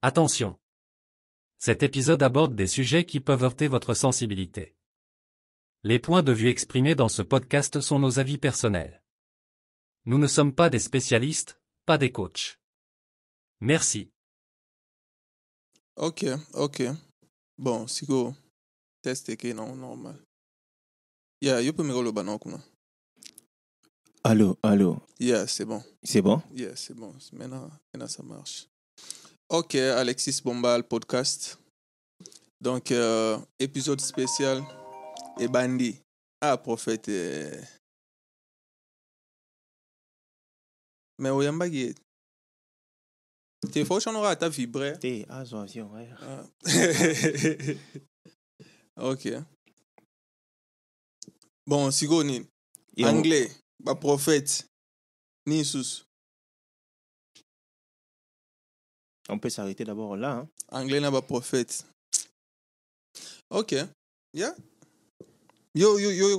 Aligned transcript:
Attention. 0.00 0.56
Cet 1.58 1.82
épisode 1.82 2.22
aborde 2.22 2.54
des 2.54 2.68
sujets 2.68 3.04
qui 3.04 3.18
peuvent 3.18 3.42
heurter 3.42 3.66
votre 3.66 3.94
sensibilité. 3.94 4.76
Les 5.82 5.98
points 5.98 6.22
de 6.22 6.32
vue 6.32 6.48
exprimés 6.48 6.94
dans 6.94 7.08
ce 7.08 7.20
podcast 7.22 7.80
sont 7.80 7.98
nos 7.98 8.20
avis 8.20 8.38
personnels. 8.38 9.02
Nous 10.04 10.18
ne 10.18 10.28
sommes 10.28 10.54
pas 10.54 10.70
des 10.70 10.78
spécialistes, 10.78 11.60
pas 11.84 11.98
des 11.98 12.12
coachs. 12.12 12.60
Merci. 13.60 14.12
Ok, 15.96 16.26
ok. 16.54 16.82
Bon, 17.58 17.88
sigo. 17.88 18.36
Test 19.02 19.36
que 19.36 19.52
non, 19.52 19.74
normal. 19.74 20.16
Yeah, 21.40 21.60
yo 21.60 21.72
peux 21.72 21.82
me 21.82 21.92
le 22.00 22.12
banon. 22.12 22.38
Allô, 24.22 24.56
allô, 24.62 25.00
Yeah, 25.18 25.48
c'est 25.48 25.64
bon. 25.64 25.82
c'est 26.04 26.22
bon? 26.22 26.40
Yeah, 26.52 26.76
c'est 26.76 26.94
bon. 26.94 27.12
Maintenant, 27.32 27.68
maintenant, 27.92 28.08
ça 28.08 28.22
marche. 28.22 28.68
Ok, 29.50 29.74
Alexis 29.76 30.42
Bombal, 30.42 30.84
podcast. 30.86 31.58
Donc, 32.60 32.90
euh, 32.92 33.38
épisode 33.58 34.00
spécial. 34.00 34.62
Et 35.40 35.48
Bandi. 35.48 36.00
Ah, 36.40 36.56
prophète. 36.58 37.08
euh. 37.08 37.62
Mais 41.18 41.30
Oyambagi. 41.30 41.94
Tes 43.72 43.84
faux 43.84 44.06
aura 44.08 44.36
ta 44.36 44.48
vibré. 44.48 44.98
T'es 45.00 45.26
à 45.28 45.40
avion, 45.40 45.90
ouais. 45.92 46.08
Ah. 46.20 46.44
ok. 49.10 49.28
Bon, 51.66 51.90
sigo 51.90 52.22
ni. 52.22 52.46
Et 52.96 53.04
on- 53.04 53.08
Anglais. 53.18 53.50
Prophète. 54.00 54.66
Ni 55.46 55.64
On 59.28 59.38
peut 59.38 59.50
s'arrêter 59.50 59.84
d'abord 59.84 60.16
là. 60.16 60.32
hein. 60.32 60.48
Anglais 60.70 61.00
n'a 61.00 61.10
pas 61.10 61.22
prophète. 61.22 61.84
Ok. 63.50 63.74
Yeah. 64.34 64.54
Yo, 65.74 65.98
yo, 65.98 66.10
yo, 66.10 66.28
yo, 66.30 66.38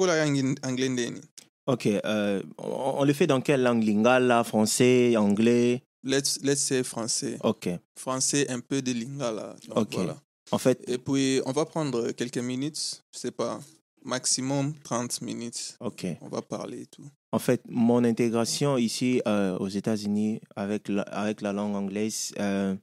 anglais 0.63 0.89
ndeni. 0.89 1.21
Ok, 1.67 1.85
euh, 1.85 2.41
on, 2.57 2.95
on 2.99 3.03
le 3.03 3.13
fait 3.13 3.27
dans 3.27 3.41
quelle 3.41 3.61
langue? 3.61 3.83
Lingala, 3.83 4.43
français, 4.43 5.15
anglais? 5.17 5.83
Let's, 6.03 6.39
let's 6.41 6.61
say 6.61 6.83
français. 6.83 7.37
Ok, 7.43 7.69
Français, 7.95 8.49
un 8.49 8.59
peu 8.59 8.81
de 8.81 8.91
lingala. 8.91 9.55
Donc, 9.67 9.77
Ok. 9.77 9.93
Voilà. 9.93 10.17
en 10.51 10.57
fait, 10.57 10.81
Et 10.87 10.97
puis, 10.97 11.41
on 11.45 11.51
va 11.51 11.65
prendre 11.65 12.11
quelques 12.11 12.37
minutes. 12.39 13.03
Je 13.13 13.19
sais 13.19 13.31
pas. 13.31 13.59
Maximum 14.03 14.73
30 14.83 15.21
minutes. 15.21 15.77
ok. 15.79 16.05
On 16.21 16.29
va 16.29 16.41
parler 16.41 16.81
et 16.81 16.85
tout. 16.85 17.07
En 17.31 17.39
fait, 17.39 17.61
mon 17.67 18.03
intégration 18.03 18.77
ici 18.77 19.21
euh, 19.27 19.57
aux 19.59 19.67
États-Unis 19.67 20.41
avec 20.55 20.87
la, 20.87 21.03
avec 21.03 21.41
la 21.41 21.53
langue 21.53 21.75
anglaise 21.75 22.33
euh, 22.39 22.75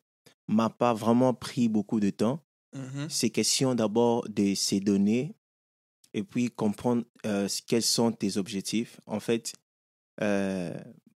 m'a 0.49 0.71
pas 0.71 0.95
vraiment 0.95 1.35
pris 1.35 1.69
beaucoup 1.69 2.01
de 2.01 2.11
temps. 2.11 2.41
Mhm. 2.75 3.09
C'est 3.09 3.31
question 3.31 3.75
d'abord 3.75 4.29
de 4.29 4.55
ces 4.55 4.81
données 4.81 5.35
et 6.15 6.23
puis 6.23 6.51
comprendre 6.51 7.05
euh, 7.27 7.49
quels 7.67 7.83
sont 7.83 8.13
tes 8.13 8.37
objectifs. 8.37 9.01
En 9.07 9.21
fait, 9.21 9.53
euh, 10.23 10.75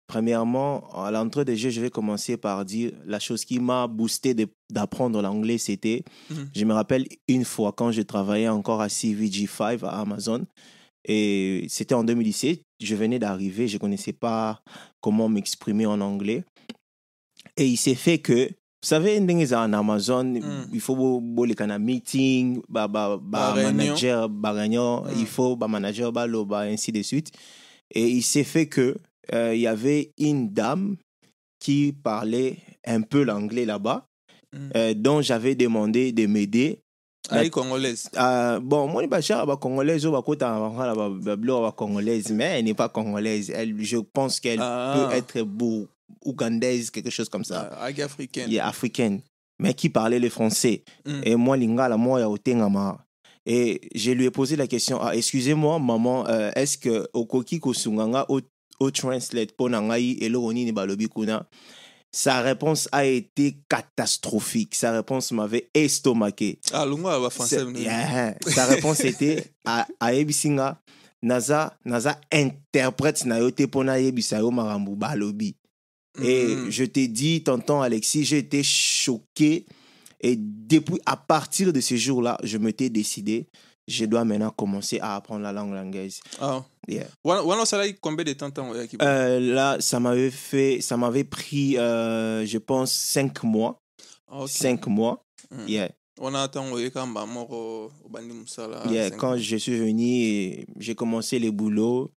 premièrement, 0.08 0.88
à 0.94 1.10
l'entrée 1.12 1.44
des 1.44 1.56
jeux, 1.56 1.70
je 1.70 1.80
vais 1.80 1.90
commencer 1.90 2.36
par 2.36 2.64
dire 2.64 2.90
la 3.06 3.20
chose 3.20 3.44
qui 3.44 3.60
m'a 3.60 3.86
boosté 3.86 4.34
d'apprendre 4.70 5.22
l'anglais, 5.22 5.58
c'était, 5.58 6.02
Mhm. 6.30 6.48
je 6.56 6.64
me 6.64 6.72
rappelle 6.72 7.06
une 7.28 7.44
fois 7.44 7.72
quand 7.72 7.92
je 7.92 8.02
travaillais 8.02 8.48
encore 8.48 8.80
à 8.80 8.88
CVG5 8.88 9.84
à 9.84 10.00
Amazon, 10.00 10.44
et 11.04 11.66
c'était 11.68 11.94
en 11.94 12.04
2017, 12.04 12.62
je 12.80 12.94
venais 12.96 13.18
d'arriver, 13.18 13.68
je 13.68 13.74
ne 13.76 13.78
connaissais 13.80 14.12
pas 14.14 14.60
comment 15.00 15.28
m'exprimer 15.28 15.86
en 15.86 16.00
anglais. 16.00 16.42
Et 17.56 17.66
il 17.66 17.76
s'est 17.76 17.94
fait 17.94 18.18
que, 18.18 18.48
vous 18.48 18.88
savez, 18.88 19.20
en 19.54 19.72
Amazon, 19.74 20.24
Mm. 20.24 20.68
il 20.72 20.80
faut 20.80 20.96
les 21.44 21.54
un 21.70 21.78
meeting, 21.78 22.60
ba, 22.68 22.88
ba, 22.88 23.16
ba 23.16 23.18
Ba 23.20 23.52
réunion. 23.52 23.72
manager, 23.76 24.28
ba 24.28 24.52
réunion, 24.52 25.02
Mm. 25.04 25.08
il 25.18 25.26
faut 25.26 25.54
ba 25.56 25.68
manager, 25.68 26.12
ba 26.12 26.26
lo, 26.26 26.44
ba 26.46 26.60
ainsi 26.60 26.92
de 26.92 27.02
suite. 27.02 27.30
Et 27.94 28.06
il 28.08 28.22
s'est 28.22 28.44
fait 28.44 28.66
que 28.68 28.96
euh, 29.34 29.54
il 29.54 29.60
y 29.60 29.66
avait 29.66 30.12
une 30.18 30.52
dame 30.52 30.96
qui 31.60 31.94
parlait 32.02 32.58
un 32.86 33.02
peu 33.02 33.22
l'anglais 33.24 33.64
là-bas, 33.64 34.04
Mm. 34.50 34.56
euh, 34.76 34.94
dont 34.94 35.20
j'avais 35.20 35.54
demandé 35.54 36.10
de 36.12 36.24
m'aider 36.26 36.80
Aïe, 37.28 37.50
congolaise. 37.50 38.08
euh, 38.16 38.58
bon, 38.60 38.88
moi, 38.88 39.02
je 39.12 39.20
suis 39.20 39.34
congolaise, 39.60 40.00
je 40.02 41.70
congolaise, 41.72 42.30
mais 42.32 42.44
elle 42.44 42.64
n'est 42.64 42.72
pas 42.74 42.88
congolaise. 42.88 43.50
Elle, 43.54 43.76
je 43.84 43.98
pense 43.98 44.40
qu'elle 44.40 44.60
Ah. 44.62 44.94
peut 45.10 45.14
être 45.16 45.42
bou- 45.42 45.86
ougandaise, 46.24 46.90
quelque 46.90 47.10
chose 47.10 47.28
comme 47.28 47.44
ça. 47.44 47.68
Ah, 47.78 47.84
africaine. 48.02 48.44
Elle 48.48 48.54
est 48.54 48.60
africaine, 48.60 49.20
mais 49.58 49.74
qui 49.74 49.90
parlait 49.90 50.18
le 50.18 50.30
français. 50.30 50.82
Mm. 51.04 51.20
Et 51.24 51.36
moi, 51.36 51.56
lingala, 51.58 51.98
moi, 51.98 52.20
ya. 52.20 52.28
Et 53.44 53.80
je 53.94 54.12
lui 54.12 54.24
ai 54.24 54.30
posé 54.30 54.56
la 54.56 54.66
question, 54.66 54.98
ah, 55.02 55.14
excusez-moi, 55.14 55.78
maman, 55.78 56.26
euh, 56.28 56.50
est-ce 56.54 56.78
que 56.78 57.06
okoki 57.12 57.60
kosunganga 57.60 58.24
au, 58.80 58.90
translate 58.90 59.52
pour 59.56 59.70
nangai 59.70 60.18
eloko 60.20 60.52
nini 60.52 60.72
balobi 60.72 61.08
kuna? 61.08 61.46
Sa 62.10 62.40
réponse 62.40 62.88
a 62.90 63.04
été 63.04 63.58
catastrophique. 63.68 64.74
Sa 64.74 64.92
réponse 64.92 65.30
m'avait 65.30 65.68
estomaqué. 65.74 66.58
Ah, 66.72 66.86
français. 67.30 67.62
Yeah. 67.76 68.34
Sa 68.46 68.64
réponse 68.66 69.00
était 69.04 69.44
à 69.66 69.86
ayebisi 70.00 70.48
nga 70.50 70.80
naza 71.22 71.76
naza 71.84 72.18
interprète 72.32 73.24
na 73.26 73.38
yo 73.40 73.50
te 73.50 73.66
mpona 73.66 73.92
ayebisa 73.92 74.38
yo 74.38 74.50
makambo 74.50 74.94
balobi 74.94 75.56
et 76.22 76.46
Mhm. 76.46 76.70
je 76.70 76.84
t'ai 76.84 77.08
dit 77.08 77.42
tonton 77.42 77.80
Alexis 77.80 78.24
j'ai 78.24 78.38
été 78.38 78.62
choqué 78.62 79.66
et 80.20 80.36
depuis 80.36 81.00
à 81.06 81.16
partir 81.16 81.72
de 81.72 81.80
ce 81.80 81.96
jour 81.96 82.22
là 82.22 82.38
je 82.42 82.56
m'étais 82.58 82.88
décidé 82.88 83.46
je 83.88 84.04
dois 84.04 84.24
maintenant 84.24 84.50
commencer 84.50 85.00
à 85.00 85.16
apprendre 85.16 85.42
la 85.42 85.52
langue 85.52 85.74
anglaise 85.74 86.20
Ah. 86.40 86.62
Yeah. 86.86 87.06
Combien 88.00 88.24
de 88.24 88.32
temps 88.34 88.50
temps 88.50 88.70
oyaki 88.70 88.96
Euh, 89.02 89.40
là 89.40 89.76
ça 89.80 89.98
m'avait 90.00 90.30
fait 90.30 90.80
ça 90.80 90.96
m'avait 90.96 91.24
pris 91.24 91.76
euh, 91.78 92.46
je 92.46 92.58
pense 92.58 92.92
cinq 92.92 93.42
mois. 93.42 93.80
Ah, 94.30 94.42
ok. 94.42 94.48
cinq 94.48 94.86
mois. 94.86 95.24
Mm. 95.50 95.68
yeah. 95.68 95.88
Yeah, 98.90 99.10
quand 99.10 99.36
je 99.36 99.56
suis 99.56 99.78
venu, 99.78 100.66
j'ai 100.78 100.94
commencé 100.94 101.38
les 101.38 101.50
boulots 101.52 102.10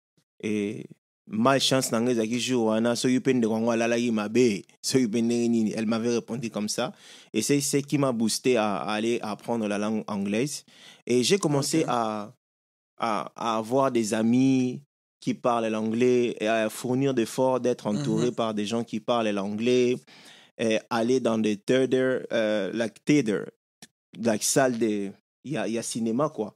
et 0.43 0.87
malchance 1.27 1.93
nanga 1.93 2.11
ezalaki 2.11 2.41
jour 2.41 2.67
wana 2.67 2.97
soki 2.97 3.19
mpe 3.19 3.33
ndeko 3.35 3.55
yango 3.55 3.71
alalaki 3.71 4.11
mabe 4.11 4.65
soki 4.83 5.07
mpe 5.07 5.21
ndenge 5.23 5.49
nini. 5.49 5.73
Elle 5.77 5.87
m'avait 5.87 6.15
répondu 6.15 6.51
comme 6.51 6.69
ça. 6.69 6.93
Et 7.33 7.43
c'est 7.43 7.61
ce 7.61 7.77
qui 7.79 7.99
m'a 7.99 8.13
boosté 8.13 8.57
à 8.57 8.77
aller 8.79 9.19
apprendre 9.23 9.69
la 9.69 9.79
langue 9.79 10.03
anglaise 10.09 10.65
et 11.11 11.23
j'ai 11.25 11.39
commencé 11.39 11.85
à, 11.89 12.33
à, 12.99 13.33
à 13.35 13.57
avoir 13.57 13.91
des 13.91 14.15
amis 14.15 14.81
qui 15.21 15.35
parlent 15.35 15.67
l'anglais 15.67 16.37
et 16.41 16.47
à 16.49 16.71
fournir 16.71 17.13
d'efforts 17.15 17.61
d'être 17.61 17.87
entouré 17.87 18.29
Mhm. 18.29 18.35
par 18.35 18.55
des 18.55 18.65
gens 18.65 18.85
qui 18.85 19.01
parlent 19.01 19.29
l'anglais 19.41 19.97
et 20.57 20.79
aller 20.89 21.21
dans 21.21 21.39
des 21.47 21.57
theater 21.57 22.27
euh, 22.33 22.71
like 22.73 23.05
theater 23.05 23.43
like 24.29 24.43
salle 24.43 24.79
de 24.79 25.11
il 25.45 25.53
y 25.53 25.57
a, 25.57 25.67
y 25.69 25.79
a 25.79 25.83
cinéma 25.83 26.29
quoi 26.29 26.55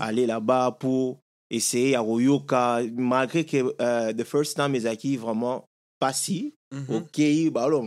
aller 0.00 0.26
là-bas 0.26 0.76
pour 0.78 1.18
essayer 1.50 1.94
à 1.94 2.00
Royoka, 2.00 2.80
malgré 2.96 3.44
que 3.46 3.74
euh, 3.80 4.12
the 4.12 4.24
first 4.24 4.56
time 4.56 4.74
ezalaki 4.74 5.16
vraiment 5.16 5.64
pas 6.00 6.12
si, 6.12 6.54
Mhm. 6.72 6.96
ok, 6.96 7.52
bah 7.52 7.64
alors 7.64 7.84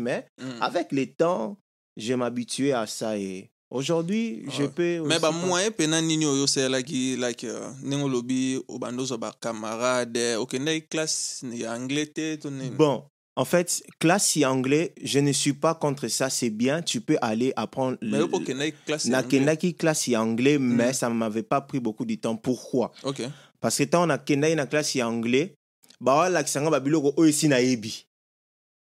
mais 0.00 0.26
Mm. 0.38 0.60
avec 0.60 0.90
le 0.92 1.06
temps, 1.06 1.56
je 1.96 2.14
m'habituais 2.14 2.72
à 2.72 2.86
ça 2.86 3.16
et 3.16 3.50
aujourd'hui, 3.74 4.44
je 4.56 4.62
Ouais. 4.62 4.68
peux 4.68 5.00
mais 5.00 5.14
aussi 5.16 5.20
bamoyen 5.22 5.70
mpena 5.70 6.00
nini 6.00 6.26
oyo 6.26 6.44
osalelaki 6.44 7.16
like 7.16 7.42
uh, 7.46 7.74
ndenge 7.82 8.02
olobi 8.04 8.60
obanda 8.68 9.02
ozwa 9.02 9.18
bacamarade 9.18 10.36
okendaki 10.36 10.82
classe 10.88 11.42
ya 11.52 11.72
anglais 11.74 12.06
te 12.06 12.36
to 12.36 12.50
nini 12.50 12.70
Bon, 12.70 13.02
en 13.36 13.44
fait, 13.44 13.82
classe 13.98 14.36
y 14.36 14.44
anglais, 14.46 14.94
je 15.02 15.18
ne 15.18 15.32
suis 15.32 15.52
pas 15.54 15.74
contre 15.74 16.06
ça, 16.08 16.30
c'est 16.30 16.50
bien, 16.50 16.82
tu 16.82 17.00
peux 17.00 17.16
aller 17.20 17.52
apprendre 17.56 17.98
mais 18.00 18.18
le- 18.18 18.24
okendaki 18.24 18.74
classe 18.86 19.06
ya 19.06 19.18
anglais 19.18 19.38
nakendaki 19.40 19.74
classe 19.74 20.08
anglais, 20.14 20.58
mais 20.58 20.90
Mm. 20.90 20.94
ça 20.94 21.08
ne 21.08 21.14
m'avait 21.14 21.42
pas 21.42 21.60
pris 21.60 21.80
beaucoup 21.80 22.04
de 22.04 22.14
temps. 22.14 22.36
Pourquoi? 22.36 22.92
Ok 23.02 23.22
Parce 23.60 23.78
que 23.78 23.84
tant 23.84 24.06
nakendaki 24.06 24.54
na 24.56 24.66
classe 24.66 24.96
anglais, 25.02 25.54
bawalakisanga 26.00 26.70
babiloko 26.70 27.12
oyo 27.16 27.28
esi 27.28 27.48
nayebi. 27.48 27.88
Mm. 27.88 27.94
omoni 27.94 27.98
mwa 27.98 28.00
babiloko 28.00 28.13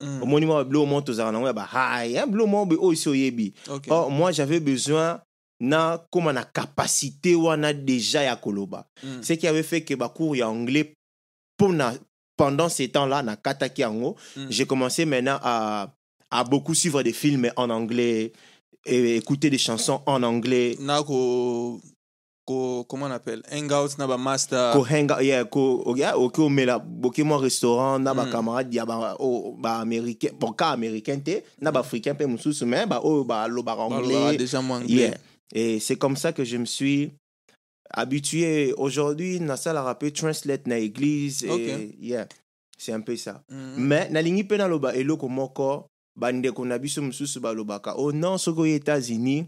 moko 0.00 1.00
tozalaka 1.00 1.32
nango 1.32 1.46
ya 1.46 1.52
bahai 1.52 2.12
ya 2.12 2.26
biloko 2.26 2.46
moko 2.48 2.66
boye 2.66 2.80
oyo 2.80 2.92
esi 2.92 3.08
oyebi. 3.08 3.52
Ok. 3.68 3.86
Or 3.90 4.10
moi 4.10 4.32
j'avais 4.32 4.60
besoin 4.60 5.20
na 5.60 5.98
koma 6.10 6.32
na 6.32 6.44
capacité 6.44 7.34
wana 7.34 7.72
déjà 7.72 8.22
ya 8.22 8.36
koloba. 8.36 8.86
Mm. 9.02 9.22
ce 9.22 9.32
qui 9.34 9.46
avait 9.48 9.62
fait 9.64 9.80
que 9.82 9.94
bacours 9.94 10.36
ya 10.36 10.48
anglais 10.48 10.94
mpona 11.58 11.94
pendant 12.36 12.68
ces 12.68 12.88
temps-là 12.88 13.22
nakataki 13.22 13.80
yango 13.82 14.14
Mm. 14.36 14.46
j'ai 14.50 14.66
commencé 14.66 15.04
maintenant 15.04 15.38
à, 15.42 15.90
à 16.30 16.44
beaucoup 16.44 16.74
suivre 16.74 17.02
des 17.02 17.12
films 17.12 17.50
en 17.56 17.68
anglais 17.70 18.32
et 18.86 19.16
écouter 19.16 19.50
des 19.50 19.58
chansons 19.58 20.00
en 20.06 20.22
anglais. 20.22 20.76
Na 20.80 21.02
ko 22.48 22.84
comment 22.88 23.06
on 23.06 23.10
appelle 23.12 23.42
hangout 23.52 23.98
na 23.98 24.06
ba 24.08 24.16
master? 24.16 24.72
Ko 24.72 24.80
hanga 24.88 25.20
yeah 25.20 25.44
ko 25.44 25.92
yeah 25.96 26.16
ok 26.16 26.40
omela 26.48 26.78
boke 26.78 27.20
mwa 27.22 27.36
restaurant 27.38 27.98
na 28.00 28.14
Mm. 28.14 28.18
bacamarade 28.24 28.72
ya 28.74 28.86
ba 28.88 29.16
o 29.20 29.52
ba 29.52 29.80
américain 29.84 30.32
bon 30.40 30.52
ka 30.56 30.70
américain 30.72 31.20
te 31.20 31.42
na 31.60 31.70
baafricain 31.70 32.14
mpe 32.16 32.24
mosusu 32.26 32.64
mais 32.64 32.86
ba 32.86 33.00
oyo 33.04 33.24
balobaka 33.24 33.84
balobaka 33.84 34.00
anglais. 34.00 34.38
déjà 34.38 34.62
mo 34.62 34.74
anglais. 34.74 35.12
Yeah. 35.12 35.18
Et 35.52 35.80
c'est 35.80 35.96
comme 35.96 36.16
ça 36.16 36.32
que 36.32 36.44
je 36.44 36.56
me 36.56 36.64
suis 36.66 37.10
habitué. 37.90 38.72
Aujourd'hui 38.76 39.40
nasalaka 39.40 39.94
mpe 39.94 40.12
translate 40.12 40.66
na 40.66 40.78
église 40.78 41.44
et 41.44 41.50
Ok. 41.50 41.68
yeah 42.00 42.26
c'est 42.78 42.92
un 42.92 43.00
peu 43.00 43.16
ça. 43.16 43.42
Mhm. 43.50 43.74
mais 43.76 44.08
nalingi 44.10 44.42
mpe 44.44 44.56
naloba 44.58 44.94
eloko 44.94 45.28
moko 45.28 45.86
bandeko 46.16 46.64
na 46.64 46.78
biso 46.78 47.02
mosusu 47.02 47.40
balobaka 47.40 47.94
o 47.98 48.12
non 48.12 48.38
soki 48.38 48.60
oyo 48.60 48.76
états-unis 48.76 49.46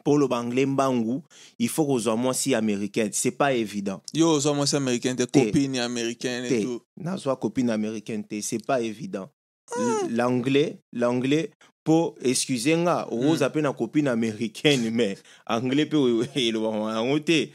mpo 0.00 0.12
oloba 0.12 0.38
anglais 0.38 0.66
mbangu 0.66 1.22
il 1.58 1.68
faut 1.68 1.86
kozwa 1.86 2.16
mwasi 2.16 2.54
américaine 2.54 3.10
c'est 3.12 3.36
pas 3.36 3.52
évident. 3.52 4.00
Yo 4.14 4.30
ozwa 4.32 4.54
mwasi 4.54 4.76
américain 4.76 5.14
te 5.14 5.22
Te. 5.24 5.38
copine 5.44 5.78
américaine 5.78 6.44
et 6.44 6.62
tout. 6.62 6.80
Nazwa 6.96 7.36
copine 7.36 7.70
américaine 7.70 8.24
te 8.24 8.40
c'est 8.40 8.64
pas 8.64 8.80
évident. 8.80 9.28
L- 9.76 10.16
l'anglais 10.16 10.78
l'anglais 10.92 11.50
mpo 11.84 12.14
excuse 12.22 12.76
nga 12.76 13.06
okoza 13.10 13.48
mpe 13.48 13.56
na 13.62 13.72
copine 13.72 14.08
américaine 14.08 14.90
mais 14.94 15.16
anglais 15.46 15.84
mpe 15.86 16.28
elobaka 16.36 16.92
yango 16.94 17.18
te 17.20 17.50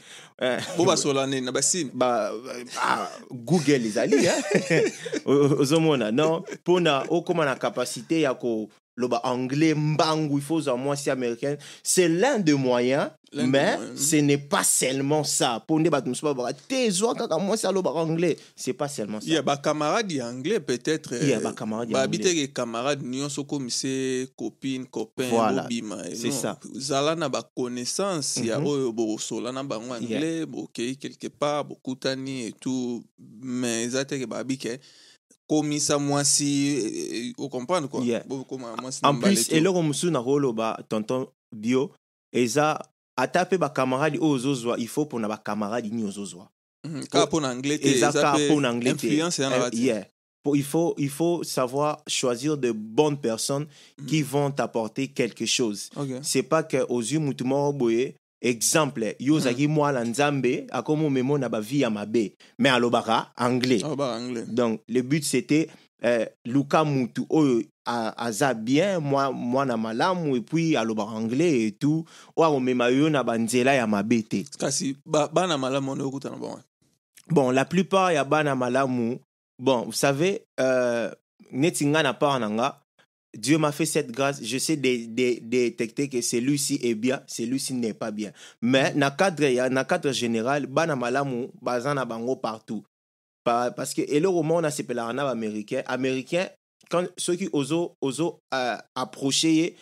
bo 0.76 0.84
basola 0.84 1.26
nini 1.26 1.40
na 1.46 1.52
basine 1.52 1.90
ba, 1.94 2.32
ah, 2.82 3.08
google 3.30 3.86
ezali 3.86 4.16
hein? 4.26 4.82
Ozomona 5.26 6.10
non. 6.12 6.42
Mpona 6.54 7.04
okóma 7.10 7.44
na 7.44 7.54
capacité 7.56 8.20
ya 8.20 8.34
koloba 8.96 9.20
anglais 9.24 9.74
mbangu 9.74 10.38
il 10.38 10.42
faut 10.42 10.56
ozwa 10.56 10.76
mwasi 10.76 11.10
américaine 11.10 11.58
c'est 11.82 12.08
l'un 12.08 12.38
de 12.38 12.54
moyens 12.54 13.10
mais 13.32 13.76
ce 13.96 14.16
n'est 14.16 14.38
pas 14.38 14.62
seulement 14.62 15.24
ça 15.24 15.56
mpo 15.58 15.80
nde 15.80 15.90
bato 15.90 16.06
mosusu 16.08 16.24
babaka 16.26 16.52
te 16.68 16.84
ezwa 16.86 17.14
kaka 17.14 17.38
mwasi 17.38 17.66
alobaka 17.66 17.98
anglais 17.98 18.36
c'est 18.54 18.72
pas 18.72 18.86
seulement 18.88 19.20
ça 19.20 19.26
ya 19.32 19.42
bacamarade 19.42 20.12
ya 20.12 20.28
anglais 20.28 20.60
peut-être 20.60 21.10
bacamarade 21.42 21.90
ya 21.90 21.98
babi 21.98 22.18
anglais. 22.18 22.34
teke 22.34 22.52
camarade 22.52 23.02
nyonso 23.04 23.40
okomise 23.40 24.28
copine 24.36 24.86
copain 24.86 25.28
Voilà. 25.30 25.62
bobima 25.62 25.96
eh, 26.08 26.14
C'est 26.14 26.28
non. 26.28 26.34
ça. 26.42 26.58
zala 26.76 27.16
na 27.16 27.28
baconnaissance 27.28 28.36
ya 28.44 28.60
Mhm. 28.60 28.66
oyo 28.66 28.92
bokosola 28.92 29.50
na 29.52 29.64
bango 29.64 29.94
anglais 29.94 30.46
bokei 30.46 30.96
quelque 30.96 31.28
part 31.28 31.64
bokutani 31.64 32.46
et 32.46 32.54
tout 32.60 33.02
mais 33.42 33.84
eza 33.86 34.04
teke 34.04 34.26
babi 34.26 34.58
ke 35.54 35.60
komisa 35.60 35.98
mwasi 35.98 36.68
eh, 36.68 37.26
eh, 37.28 37.34
ocomprendre 37.38 37.88
quoi? 37.88 38.06
Yeah. 38.06 38.26
bokoma 38.26 38.76
mwasi 38.76 39.00
en 39.02 39.14
plus 39.20 39.48
eloko 39.52 39.82
mosusu 39.82 40.10
nakoloba 40.10 40.82
tonton 40.88 41.26
bio 41.52 41.90
eza 42.32 42.84
ata 43.16 43.44
mpe 43.44 43.58
bacamarade 43.58 44.18
oyo 44.18 44.30
ozozwa 44.30 44.78
il 44.78 44.88
faut 44.88 45.06
mpona 45.06 45.28
bacamarade 45.28 45.88
nini 45.88 46.04
ozozwa. 46.04 46.48
Mhm, 46.84 47.06
kaka 47.06 47.26
mpo 47.26 47.40
na 47.40 47.50
anglais 47.50 47.78
te 47.80 47.90
eza 47.90 48.12
kaka 48.12 48.38
pe 48.38 48.48
mpo 48.48 48.60
na 48.60 48.68
anglais 48.68 48.96
te. 48.96 49.06
Eh, 49.06 50.04
il 50.54 50.62
faut 50.62 50.94
il 50.98 51.08
faut 51.08 51.42
savoir 51.42 52.02
choisir 52.06 52.58
de 52.58 52.70
bonnes 52.70 53.16
personnes 53.16 53.66
qui 54.06 54.22
vont 54.22 54.50
t'apporter 54.50 55.08
quelque 55.08 55.46
chose. 55.46 55.88
Ok. 55.96 56.20
c'est 56.22 56.42
pas 56.42 56.62
que 56.62 56.84
ozwi 56.88 57.18
mutu 57.18 57.44
moko 57.44 57.72
boye 57.72 58.14
exemple 58.48 59.16
yo 59.18 59.34
ozalaki 59.34 59.66
mwana 59.68 60.04
nzambe 60.04 60.66
akomi 60.70 61.06
omemo 61.06 61.38
na 61.38 61.48
bavie 61.48 61.80
ya 61.80 61.90
mabe. 61.90 62.36
Mais 62.58 62.70
alobaka 62.72 63.32
anglais. 63.36 63.82
Anglais. 63.84 64.44
Donc 64.46 64.80
le 64.88 65.02
but 65.02 65.24
c'était 65.24 65.68
euh, 66.04 66.26
luka 66.44 66.84
mutu 66.84 67.22
oyo 67.30 67.62
a- 67.86 68.14
aza 68.26 68.54
bien 68.54 69.00
mwa- 69.00 69.32
mwana 69.32 69.76
malamu 69.76 70.36
et 70.36 70.40
puis 70.42 70.76
alobaka 70.76 71.10
anglais 71.12 71.66
et 71.66 71.72
tout. 71.72 72.04
Oyo 72.36 72.48
akomema 72.48 72.90
yo 72.90 73.08
na 73.10 73.22
banzela 73.24 73.74
ya 73.74 73.86
mabe 73.86 74.22
te. 74.28 74.44
Kasi 74.58 74.96
ba- 75.06 75.28
bana 75.32 75.56
malamu 75.58 75.90
wana 75.90 76.04
okutana 76.04 76.36
bango. 76.36 76.60
Bon 77.30 77.50
la 77.52 77.64
plupart 77.64 78.12
ya 78.12 78.24
bana 78.24 78.54
malamu 78.54 79.18
bon 79.58 79.82
vous 79.86 79.92
savez 79.92 80.42
euh, 80.60 81.10
neti 81.52 81.86
na 81.86 82.12
part 82.12 82.38
na 82.40 82.48
nga 82.50 82.80
Dieu 83.36 83.58
m'a 83.58 83.72
fait 83.72 83.86
cette 83.86 84.10
grâce, 84.12 84.42
je 84.42 84.58
sais 84.58 84.76
dé- 84.76 85.06
dé- 85.06 85.40
détecter 85.40 86.08
que 86.08 86.20
celui-ci 86.20 86.78
est 86.82 86.94
bien, 86.94 87.22
celui-ci 87.26 87.74
n'est 87.74 87.94
pas 87.94 88.10
bien. 88.10 88.32
Mais 88.62 88.94
na 88.94 89.10
cadre 89.10 89.44
ya 89.44 89.68
na 89.68 89.84
cadre 89.84 90.12
général, 90.12 90.66
bana 90.66 90.94
malamu 90.96 91.48
baza 91.60 91.92
na 91.94 92.04
bango 92.04 92.36
partout. 92.36 92.84
Pa- 93.44 93.70
parce 93.72 93.92
que 93.94 94.02
eloko 94.02 94.42
mo 94.42 94.60
na 94.60 94.70
sepelaka 94.70 95.12
na 95.12 95.24
baaméricain 95.24 95.82
américain 95.86 96.46
quand 96.90 97.06
soki 97.18 97.48
ozo 97.52 97.94
ozo 98.00 98.38
uh, 98.52 98.78
approche 98.94 99.44
ye 99.44 99.76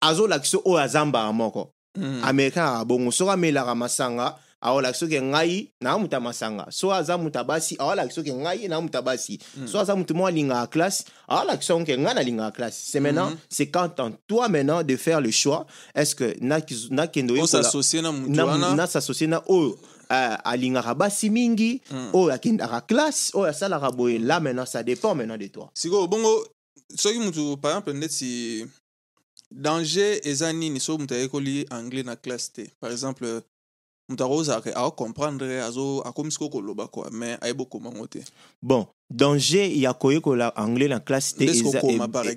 azolakisa 0.00 0.58
oyo 0.64 0.78
aza 0.78 1.04
mbala 1.04 1.32
moko 1.32 1.70
Mhm. 1.96 2.24
américain 2.24 2.64
aka 2.66 2.84
bongo 2.84 3.10
soki 3.10 3.30
amelaka 3.30 3.74
masanga 3.74 4.36
oke 4.62 5.20
ngai 5.22 5.70
mutu 5.98 6.14
ya 6.14 6.20
masanga. 6.20 6.66
So 6.70 6.92
aza 6.92 7.16
mutu 7.18 7.38
ya 7.38 7.44
basi 7.44 7.76
oke 7.78 8.32
ngai 8.32 8.68
mutu 8.68 8.96
ya 8.96 9.02
basi. 9.02 9.38
So 9.66 9.78
aza 9.80 9.94
mutu 9.96 10.14
moko 10.14 10.26
alingaka 10.28 10.66
classe 10.66 11.04
aolakisa 11.28 11.74
oke 11.74 11.96
ngai 11.98 12.14
nalingaka 12.14 12.50
classe. 12.56 12.78
C'est 12.90 13.00
maintenant 13.00 13.30
Mhm. 13.30 13.36
c'est 13.48 13.66
quand 13.70 14.00
en 14.00 14.10
toi 14.26 14.48
maintenant 14.48 14.82
de 14.82 14.96
faire 14.96 15.20
le 15.20 15.30
choix 15.30 15.66
est-ce 15.94 16.14
que 16.14 16.36
nakende 16.40 17.30
na 17.32 18.44
na- 18.58 18.74
nasasocie 18.74 19.28
na 19.28 19.42
oyo 19.48 19.78
uh, 20.10 20.36
alingaka 20.44 20.94
basi 20.94 21.30
mingi 21.30 21.80
Mm. 21.90 22.10
oyo 22.14 22.32
akendaka 22.32 22.80
classe 22.80 23.30
oyo 23.34 23.46
asalaka 23.46 23.90
boye. 23.90 24.18
Là 24.18 24.40
maintenant 24.40 24.66
ça 24.66 24.82
dépend 24.82 25.14
maintenant 25.14 25.36
de 25.38 25.46
toi. 25.46 25.70
Sikoyo 25.74 26.08
bongo 26.08 26.44
soki 26.96 27.18
mutu 27.20 27.56
par 27.60 27.70
exemple 27.78 27.92
danger 29.50 30.20
eza 30.24 30.52
nini? 30.52 30.80
Soki 30.80 31.00
mutu 31.02 31.14
ayekoli 31.14 31.66
anglais 31.70 32.02
na 32.04 32.16
classe 32.16 32.52
te 32.52 32.62
par 32.80 32.90
exemple 32.90 33.26
mutu 34.08 34.24
akozalaka 34.24 34.76
aocomprendre 34.76 35.60
azo 35.62 36.02
akomisi 36.04 36.38
ko 36.38 36.48
koloba 36.48 36.86
kua 36.88 37.10
mais 37.10 37.38
ayebi 37.40 37.62
okoma 37.62 37.90
ngo 37.90 38.06
te. 38.06 38.24
Bon 38.62 38.86
danger 39.10 39.70
ya 39.78 39.92
koyekola 39.94 40.56
anglais 40.56 40.88
na 40.88 41.00
classe 41.00 41.36
te 41.36 41.44
eza 41.44 41.80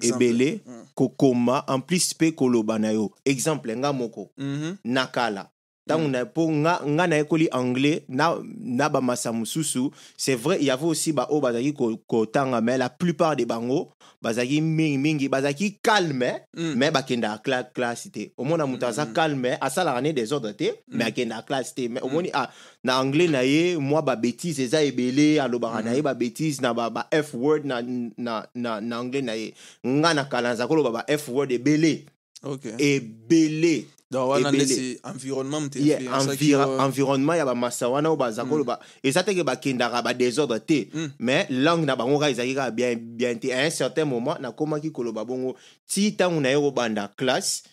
ebele 0.01 0.59
Mm. 0.67 0.85
kokoma 0.95 1.63
en 1.67 1.79
plus 1.81 2.13
mpe 2.15 2.31
koloba 2.35 2.79
na 2.79 2.91
yo. 2.91 3.11
Exemple 3.25 3.75
nga 3.77 3.93
moko. 3.93 4.29
Mhm. 4.37 4.75
na 4.83 5.07
kala 5.07 5.49
ntango 5.95 6.07
na 6.09 6.25
mpo 6.25 6.51
nga, 6.51 6.81
nga 6.87 7.07
nayekoli 7.07 7.47
anglais 7.51 8.01
na, 8.09 8.37
na 8.63 8.89
bamasa 8.89 9.31
mosusu 9.31 9.89
c'est 10.17 10.35
vrai 10.35 10.57
il 10.59 10.65
y 10.65 10.71
avait 10.71 10.85
aussi 10.85 11.11
baoyo 11.13 11.41
bazalaki 11.41 11.73
ko- 11.73 11.97
kotanga 12.07 12.61
mais 12.61 12.77
la 12.77 12.89
plupart 12.89 13.35
de 13.35 13.45
bango 13.45 13.91
bazalaki 14.21 14.61
mingimingi 14.61 15.27
bazalaki 15.29 15.77
calme 15.83 16.31
Mm. 16.53 16.73
mais 16.75 16.91
bakendaka 16.91 17.37
cla 17.43 17.63
classe 17.63 18.11
te 18.11 18.31
omona 18.37 18.65
moto 18.65 18.85
aza 18.85 19.05
calme 19.05 19.57
asalaka 19.61 20.01
ne 20.01 20.11
desordre 20.11 20.53
te 20.55 20.71
mais 20.89 21.05
akendaka 21.05 21.41
classe 21.47 21.73
te 21.73 21.87
mais 21.87 22.01
omoni 22.03 22.29
ah, 22.33 22.49
na 22.83 22.99
anglais 22.99 23.27
na 23.27 23.43
ye 23.43 23.77
mwa 23.77 24.01
babétise 24.01 24.59
eza 24.63 24.83
ebele 24.83 25.39
alobaka 25.39 25.81
na 25.81 25.93
ye 25.95 26.01
babétise 26.01 26.61
na 26.61 26.73
ba, 26.73 26.89
ba 26.89 27.07
f 27.11 27.33
word 27.33 27.65
na, 27.65 27.81
na, 28.17 28.45
na, 28.55 28.81
na 28.81 28.99
anglais 28.99 29.21
na 29.21 29.33
ye. 29.35 29.53
Nga 29.85 30.13
na 30.13 30.25
kala 30.25 30.49
naza 30.49 30.67
koloba 30.67 30.91
ba 30.91 31.05
f 31.07 31.29
word 31.29 31.51
ebele 31.51 32.05
ok. 32.43 32.65
Ebele 32.77 33.85
donc 34.11 34.29
wana 34.29 34.51
ndeti 34.51 34.99
environnement 35.07 35.75
yeah, 35.75 36.01
influenceaki 36.01 36.51
envira, 36.51 36.63
yo. 36.67 36.81
environnement 36.85 37.37
ya 37.37 37.45
bamasa 37.45 37.87
wana 37.89 38.09
oyo 38.09 38.15
baza 38.17 38.45
koloba 38.45 38.79
eza 39.03 39.23
teke 39.23 39.43
bakendaka 39.43 40.01
badésordre 40.01 40.59
te 40.59 40.89
Mm. 40.93 41.09
mais 41.19 41.45
langue 41.49 41.85
na 41.85 41.95
bango 41.95 42.19
kaka 42.19 42.31
ezalaki 42.31 42.55
kaka 42.55 42.71
bien, 42.71 42.95
bien 42.95 43.35
te 43.35 43.47
à 43.51 43.65
un 43.65 43.69
certain 43.69 44.05
moment 44.05 44.37
nakomaki 44.41 44.91
koloba 44.91 45.23
bongo. 45.23 45.55
Ti 45.87 46.11
ntango 46.11 46.41
na 46.41 46.49
ye 46.49 46.55
kobanda 46.59 47.07
classe 47.15 47.63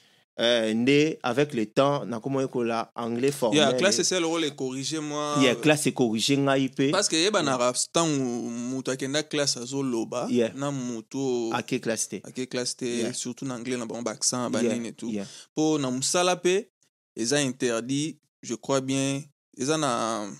euh, 0.40 0.74
nde 0.74 1.18
avec 1.22 1.54
le 1.54 1.66
temps 1.66 2.04
nakomaki 2.04 2.48
kola 2.52 2.90
anglais 2.94 3.32
formel 3.32 3.58
ya 3.60 3.72
classe 3.72 3.98
ese 4.00 4.20
lokolo 4.20 4.46
ecorrige 4.46 5.00
mwa 5.00 5.36
yeah, 5.42 5.56
classe 5.56 5.86
ekorrige 5.88 6.36
ngai 6.38 6.68
mpe 6.68 6.90
parce 6.90 7.08
que 7.08 7.16
yebanaka 7.16 7.72
ntango 7.90 8.24
mutu 8.70 8.90
akenda 8.90 9.22
classe 9.22 9.56
azoloba 9.56 10.26
Yeah. 10.30 10.54
na 10.54 10.68
oyo 10.68 11.54
ake 11.54 11.78
classe 11.80 12.08
te 12.08 12.20
ake 12.24 12.46
classe 12.46 12.76
te 12.76 12.84
Yeah. 12.86 13.14
surtout 13.14 13.44
na 13.48 13.54
anglais 13.54 13.76
na 13.78 13.86
bango 13.86 14.02
baaccent 14.02 14.36
Yeah, 14.38 14.50
banini 14.50 14.88
et 14.88 14.92
tout 14.92 15.10
yeah. 15.10 15.26
mpo 15.52 15.78
na 15.78 15.90
mosala 15.90 16.34
mpe 16.36 16.68
eza 17.16 17.40
interdit 17.42 18.18
je 18.42 18.54
crois 18.54 18.80
bien 18.80 19.22
eza 19.56 19.76
na? 19.76 20.30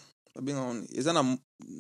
Eza 0.94 1.12
na 1.12 1.20
m- 1.20 1.38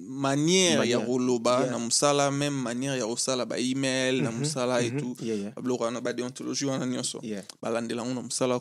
manière 0.08 0.84
ya 0.88 0.98
koloba 1.00 1.60
Yeah. 1.60 1.70
na 1.70 1.78
mosala 1.78 2.30
même 2.30 2.54
manière 2.62 2.96
ya 2.98 3.06
kosala 3.06 3.44
baemail 3.46 4.22
na 4.22 4.30
Mhm, 4.30 4.38
mosala 4.38 4.82
et 4.82 4.90
mhm, 4.90 5.00
tout. 5.00 5.16
Yeah, 5.22 5.36
yeah, 5.38 5.52
babiloko 5.54 5.84
wana 5.84 6.00
badeontologie 6.00 6.66
wana 6.66 6.86
nyonso. 6.86 7.20
Yeah. 7.22 7.44
balandela 7.62 8.02
yango 8.02 8.14
na 8.14 8.22
mosala 8.22 8.58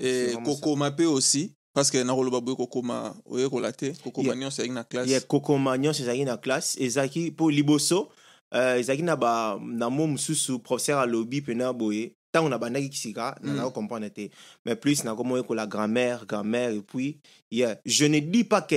c'est 0.00 0.32
e 0.32 0.36
kokoma 0.44 0.90
mpe 0.90 1.06
aussi 1.06 1.54
parce 1.72 1.90
que 1.90 1.98
nakoloba 2.02 2.40
boye 2.40 2.56
kokoma 2.56 3.14
oyekola 3.26 3.72
te 3.72 3.92
kokoma 4.02 4.28
Yeah. 4.28 4.36
nyonso 4.38 4.62
ezalaki 4.62 4.74
na 4.74 4.84
classe. 4.84 5.10
Yeah, 5.10 5.22
kokoma 5.26 5.78
nyonso 5.78 6.02
ezalaki 6.02 6.24
na 6.24 6.36
classe. 6.36 6.76
Ezalaki 6.82 7.30
mpo 7.30 7.50
liboso 7.50 8.08
uh, 8.52 8.78
ezalaki 8.78 9.02
na 9.02 9.16
na 9.60 9.90
mo 9.90 10.06
mosusu 10.06 10.58
professeur 10.58 10.98
alobi 10.98 11.40
mpena 11.40 11.72
boye 11.72 12.12
ntango 12.32 12.48
nabandaki 12.48 12.96
sika 12.96 13.36
Mm. 13.42 13.48
nazaka 13.50 13.70
comprendre 13.70 14.08
te 14.10 14.30
mais 14.64 14.76
plus 14.76 15.04
nakoma 15.04 15.34
oyekola 15.34 15.66
grammaire 15.66 16.26
grammaire 16.26 16.70
et 16.72 16.82
puis 16.82 17.18
yeah. 17.50 17.76
je 17.86 18.04
ne 18.04 18.18
dis 18.20 18.44
pas 18.44 18.60
ke 18.62 18.74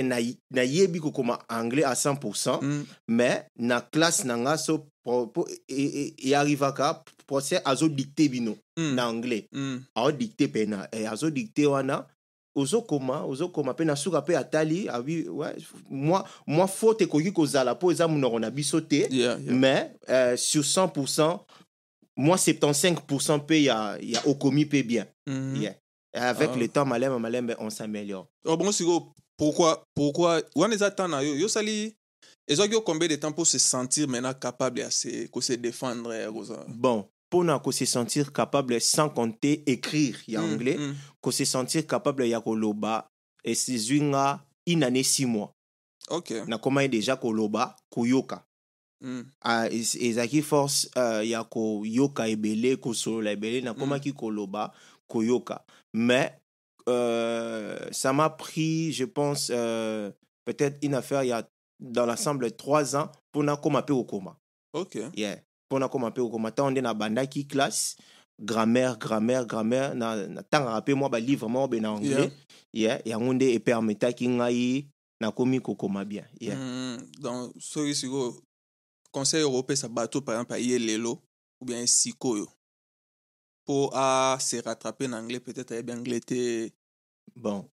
nayebi 0.51 0.99
kokoma 0.99 1.39
anglais 1.49 1.83
à 1.83 1.95
100 1.95 2.61
Mm, 2.61 2.83
mais 3.07 3.45
na 3.57 3.81
classe 3.81 4.23
na 4.25 4.37
nga 4.37 4.57
so 4.57 4.87
po- 5.03 5.27
po- 5.27 5.47
e- 5.67 6.13
e- 6.17 6.29
earrivaka 6.29 7.03
professeur 7.27 7.61
azodicte 7.65 8.29
bino 8.29 8.55
mm, 8.77 8.95
na 8.95 9.07
anglais 9.09 9.47
mm. 9.51 9.77
aodicte 9.95 10.47
mpena 10.47 10.87
e, 10.91 11.05
azodicte 11.07 11.65
wana 11.65 12.05
ozokoma 12.55 13.23
ozokoma 13.25 13.73
mpe 13.73 13.85
na 13.85 13.95
suka 13.95 14.21
mpe 14.21 14.37
atali 14.37 14.89
abi 14.89 15.27
ouais, 15.29 15.55
moi, 15.89 16.23
moi 16.47 16.67
faute 16.67 17.01
ekoki 17.03 17.31
kozala 17.31 17.73
mpo 17.75 17.91
eza 17.91 18.07
monoko 18.07 18.39
na 18.39 18.49
biso 18.49 18.81
te 18.81 19.07
Yeah, 19.11 19.37
yeah. 19.39 19.53
mais 19.53 19.91
euh, 20.09 20.37
sur 20.37 20.63
100% 20.63 21.39
moi 22.17 22.37
75% 22.37 23.37
mpe 23.37 23.63
ya, 23.63 23.97
ya 24.01 24.21
okomi 24.27 24.65
mpe 24.65 24.83
bien 24.83 25.05
Mhm. 25.27 25.61
yeah. 25.61 25.75
Et 26.13 26.17
avec 26.19 26.49
Ah. 26.53 26.57
le 26.57 26.67
temps 26.67 26.85
malembe 26.85 27.21
malembe 27.21 27.55
on 27.59 27.69
s'améliore 27.69 28.27
Oh, 28.45 28.57
bon, 28.57 28.71
siko, 28.73 29.13
pourquoi, 29.37 29.83
pourquoi, 29.95 30.41
eza 30.73 30.91
temps 30.91 31.07
na 31.07 31.23
yo, 31.23 31.35
yo 31.35 31.47
sali, 31.47 31.95
ezwaki 32.47 32.73
yo 32.73 32.81
combien 32.81 33.07
de 33.07 33.15
temps 33.15 33.31
pour 33.31 33.47
se 33.47 33.57
sentir 33.57 34.07
maintenant 34.09 34.33
capable 34.33 34.79
ya 34.81 34.91
se, 34.91 35.27
ko 35.29 35.39
se 35.41 35.53
défendre, 35.53 36.13
koza? 36.33 36.65
bon 36.67 37.05
mpona 37.29 37.59
kose 37.59 37.85
sentir 37.85 38.33
capable 38.33 38.81
sans 38.81 39.09
compter 39.09 39.63
écrire 39.65 40.17
ya 40.27 40.41
Mm, 40.41 40.53
anglais 40.53 40.77
mm. 40.77 40.95
kose 41.21 41.45
sentir 41.45 41.87
capable 41.87 42.27
ya 42.27 42.41
koloba 42.41 43.07
esizwi 43.45 44.01
nga 44.01 44.43
une 44.67 44.83
année 44.83 45.03
six 45.03 45.25
mois 45.25 45.53
Ok. 46.09 46.31
nakomai 46.47 46.89
déjà 46.89 47.15
koloba 47.15 47.75
koyoka 47.89 48.43
Mm. 49.01 49.23
Ah, 49.41 49.67
ez- 49.67 49.95
ezalaki 50.01 50.41
force 50.41 50.89
uh, 50.95 51.27
ya 51.27 51.43
koyoka 51.43 52.27
ebele 52.27 52.75
kosolola 52.77 53.31
ebele 53.31 53.61
nakomaki 53.61 54.13
koloba 54.13 54.71
koyoka 55.07 55.65
mais 55.93 56.31
euh, 56.89 57.77
ça 57.91 58.13
m'a 58.13 58.29
pris 58.29 58.91
je 58.93 59.05
pense 59.05 59.51
euh, 59.53 60.11
peut-être 60.45 60.77
une 60.83 60.93
affaire 60.95 61.23
il 61.23 61.27
y 61.29 61.31
a 61.31 61.47
dans 61.79 62.05
l'ensemble 62.05 62.51
trois 62.51 62.95
ans 62.95 63.11
pour 63.31 63.43
nakoma 63.43 63.81
mpe 63.81 63.87
kokoma 63.93 64.37
Ok. 64.73 64.95
yeah. 65.15 65.37
mpo 65.67 65.79
nakoma 65.79 66.09
mpe 66.09 66.21
kokoma 66.21 66.49
ntango 66.49 66.71
nde 66.71 66.81
nabandaki 66.81 67.45
classe 67.47 67.95
grammaire 68.39 68.97
grammaire 68.97 69.45
grammaire 69.45 69.93
na- 69.95 70.27
natangaka 70.27 70.81
mpe 70.81 70.93
mwa 70.93 71.09
balivre 71.09 71.47
moko 71.47 71.67
be 71.67 71.79
na 71.79 71.89
anglais 71.89 72.31
yeah. 72.73 73.01
yango 73.07 73.33
nde 73.33 73.53
epermetaki 73.53 74.29
ngai 74.29 74.87
nakomi 75.21 75.59
kokoma 75.59 76.05
bien 76.05 76.25
yeah. 76.39 76.57
Mm, 76.59 76.97
donc 77.19 77.53
soki 77.59 77.95
sikoyo 77.95 78.35
conseil 79.11 79.43
opesa 79.43 79.87
bato 79.87 80.21
par 80.21 80.35
exemple 80.35 80.53
aye 80.53 80.79
lelo 80.79 81.21
ou 81.61 81.65
bien 81.65 81.85
sikoyo 81.87 82.47
mpo 83.65 83.89
ase 83.93 84.61
rattraper 84.65 85.07
na 85.07 85.19
anglais 85.19 85.39
peut-être 85.39 85.71
ayebi 85.71 85.93
anglais 85.93 86.19
te 86.19 86.69
Bon, 87.35 87.69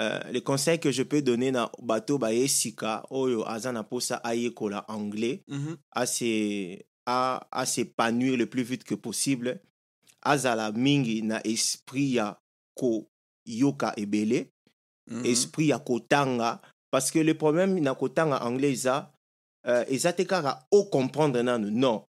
euh, 0.00 0.20
le 0.30 0.40
conseil 0.40 0.78
que 0.78 0.92
je 0.92 1.02
peux 1.02 1.22
donner 1.22 1.50
na 1.50 1.70
bato 1.82 2.18
baye 2.18 2.46
sika 2.48 3.04
oyo 3.10 3.48
aza 3.48 3.72
na 3.72 3.82
posa 3.82 4.16
ayekola 4.24 4.84
anglais 4.88 5.42
Mhm. 5.48 5.76
à 5.92 6.06
se 6.06 6.78
à, 7.06 7.48
à 7.50 7.66
s'épanouir 7.66 8.36
le 8.36 8.46
plus 8.46 8.62
vite 8.62 8.84
que 8.84 8.94
possible 8.94 9.60
azala 10.22 10.70
mingi 10.72 11.22
na 11.22 11.40
esprit 11.46 12.14
ya 12.14 12.38
ko 12.74 13.08
yoka 13.46 13.92
ebele 13.96 14.52
Mhm. 15.08 15.24
esprit 15.26 15.68
ya 15.68 15.78
kotanga 15.78 16.60
parce 16.90 17.10
que 17.10 17.18
le 17.18 17.34
problème 17.34 17.80
na 17.80 17.94
kotanga 17.94 18.38
anglais 18.44 18.72
eza 18.72 19.12
euh, 19.66 19.84
eza 19.88 20.12
te 20.12 20.22
kaka 20.24 20.66
o 20.70 20.84
comprendre 20.84 21.42
nanu 21.42 21.70
non. 21.70 22.02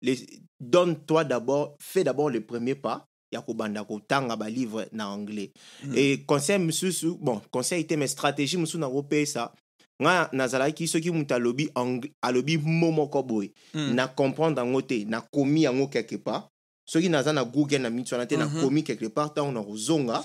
Donne-toi 0.60 1.24
d'abord 1.24 1.76
fais 1.80 2.04
d'abord 2.04 2.30
le 2.30 2.40
premier 2.40 2.74
pas. 2.74 3.04
Ya 3.30 3.42
kobanda 3.42 3.84
kotanga 3.84 4.36
balivre 4.36 4.86
na 4.92 5.08
anglais. 5.10 5.52
Mhm. 5.84 5.94
et 5.96 6.24
conseil 6.26 6.58
mosusu 6.58 7.08
bon 7.20 7.40
conseil 7.50 7.86
te 7.86 7.92
mais 7.94 8.06
stratégie 8.08 8.56
mosusu 8.56 8.78
nakopesa 8.78 9.52
nga 10.00 10.30
nazalaki 10.32 10.88
soki 10.88 11.10
moto 11.10 11.34
alobi 11.34 11.68
ang- 11.74 12.08
alobi 12.22 12.56
mo 12.56 12.90
moko 12.90 13.22
boye. 13.22 13.52
Mm. 13.74 13.94
na 13.94 14.08
comprendre 14.08 14.60
yango 14.64 14.80
te 14.82 15.04
nakomi 15.04 15.62
yango 15.64 15.88
quelque 15.88 16.16
part. 16.16 16.48
Soki 16.86 17.08
naza 17.10 17.32
na 17.34 17.44
google 17.44 17.78
na 17.78 17.90
minti 17.90 18.14
wana 18.14 18.26
te 18.26 18.36
Mhm. 18.36 18.54
nakomi 18.56 18.82
quelque 18.82 19.08
part 19.10 19.32
ntango 19.32 19.52
na 19.52 19.62
kozonga 19.62 20.24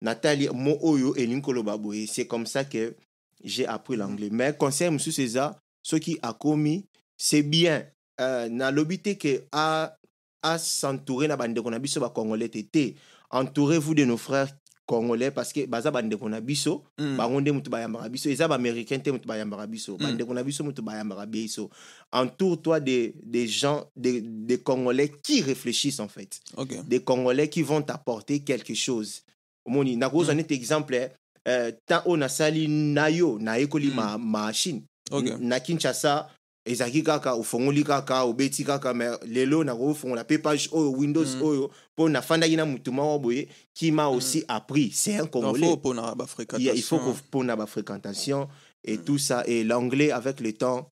natali 0.00 0.48
mo 0.54 0.78
oyo 0.82 1.14
elingi 1.16 1.42
koloba 1.42 1.76
boye. 1.76 2.06
C'est 2.06 2.26
comme 2.28 2.46
ça 2.46 2.64
que 2.64 2.94
j'ai 3.42 3.66
appris 3.66 3.96
l'anglais. 3.96 4.30
Mais 4.30 4.52
conseil 4.56 4.90
mosusu 4.90 5.22
eza 5.22 5.56
soki 5.84 6.16
akomi 6.22 6.86
c'est 7.16 7.42
bien 7.44 7.84
euh, 8.20 8.48
nalobi 8.48 8.98
te 8.98 9.12
ke 9.14 9.44
a, 9.52 9.94
a 10.42 10.58
s'entourer 10.58 11.28
na 11.28 11.36
bandeko 11.36 11.70
na 11.70 11.78
biso 11.78 12.00
bacongolais 12.00 12.48
te 12.48 12.58
te 12.62 12.94
entourez-vous 13.30 13.94
de 13.94 14.04
nos 14.04 14.16
frères 14.16 14.48
congolais 14.86 15.30
parce 15.30 15.52
que 15.52 15.66
baza 15.66 15.90
bandeko 15.90 16.28
na 16.28 16.40
biso 16.40 16.82
Mm. 16.98 17.16
bango 17.16 17.40
nde 17.40 17.50
moto 17.52 17.70
bayambaka 17.70 18.08
biso 18.08 18.28
eza 18.30 18.46
baaméricain 18.48 18.98
te 19.00 19.10
moto 19.10 19.26
bayambaka 19.26 19.66
biso 19.66 19.96
bandeko 19.96 20.34
na 20.34 20.42
biso 20.44 20.62
moto 20.64 20.82
bayambaka 20.82 21.26
biso 21.26 21.70
entoure-toi 22.12 22.80
des 22.80 23.14
des 23.22 23.46
gens 23.48 23.84
des, 23.96 24.20
des 24.20 24.58
congolais 24.58 25.08
qui 25.22 25.40
réfléchissent 25.42 26.00
en 26.00 26.08
fait. 26.08 26.40
Ok. 26.56 26.86
Des 26.86 27.00
congolais 27.02 27.48
qui 27.48 27.62
vont 27.62 27.82
t'apporter 27.82 28.40
quelque 28.44 28.74
chose. 28.74 29.22
Omoni 29.66 29.96
nakozwa 29.96 30.34
Mm. 30.34 30.36
neti 30.36 30.54
exemple 30.54 30.94
eh, 30.94 31.08
euh, 31.48 31.72
temps 31.86 32.02
oyo 32.06 32.16
nasali 32.16 32.68
na 32.68 33.08
yo 33.10 33.38
nayekoli 33.38 33.88
Mm. 33.88 33.94
ma, 33.94 34.18
machine 34.18 34.82
ok 34.82 34.93
N- 35.12 35.38
na 35.40 35.60
kinshasa 35.60 36.30
ezalaki 36.66 37.02
kaka 37.02 37.34
ofongoli 37.34 37.84
kaka 37.84 38.22
obeti 38.24 38.64
kaka 38.64 38.94
me 38.94 39.04
lelo 39.26 39.64
nakofongola 39.64 40.24
mpe 40.24 40.38
page 40.38 40.68
oyo 40.72 40.92
windows 40.92 41.34
Mm. 41.36 41.42
oyo 41.42 41.70
mpo 41.92 42.08
nafandaki 42.08 42.56
na 42.56 42.64
motu 42.66 42.90
moko 42.92 43.18
boye 43.18 43.48
qui 43.74 43.90
m'a 43.92 44.08
aussi 44.08 44.44
appris 44.48 44.90
c'est 44.92 45.16
un 45.16 45.26
congolais 45.26 45.66
faut 45.66 45.76
mpona 45.76 46.12
il, 46.12 46.18
bafréquentation 46.18 46.82
faut 46.82 46.98
qu'on 46.98 47.14
pour 47.30 47.44
la 47.44 47.66
fréquentation 47.66 48.48
et 48.82 48.96
Mm. 48.96 49.04
tout 49.04 49.18
ça. 49.18 49.42
Et 49.46 49.64
l'anglais, 49.64 50.10
avec 50.10 50.40
le 50.40 50.52
temps, 50.52 50.88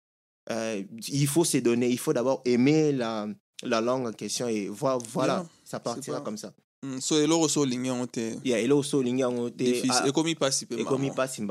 euh, 0.50 0.83
il 1.09 1.26
faut 1.26 1.45
se 1.45 1.59
donner. 1.59 1.88
Il 1.90 1.99
faut 1.99 2.12
d'abord 2.14 2.40
aimer 2.47 2.90
la, 2.92 3.26
la 3.62 3.81
langue 3.83 4.07
en 4.09 4.12
question 4.12 4.49
et 4.49 4.66
voir, 4.69 4.99
voilà, 4.99 5.35
Yeah, 5.40 5.49
ça 5.64 5.78
partira 5.81 6.21
comme 6.23 6.37
ça. 6.38 6.52
Mm, 6.83 7.00
so 7.00 7.16
eloko 7.21 7.49
so 7.49 7.61
olingi 7.61 7.88
yango 7.88 8.07
te 8.07 8.21
Il 8.45 8.50
y 8.50 8.54
a 8.54 8.59
ele 8.59 8.73
aussi 8.73 8.97
ligne 9.02 9.25
en 9.25 9.35
côté. 9.35 9.64
difficile 9.64 10.09
ekomi 10.09 10.33
mpasi 10.35 10.64
mpe 10.64 10.81
Et 10.81 10.85
comme 10.85 11.02
il 11.04 11.09
mama. 11.11 11.14
passe, 11.14 11.38
il 11.38 11.45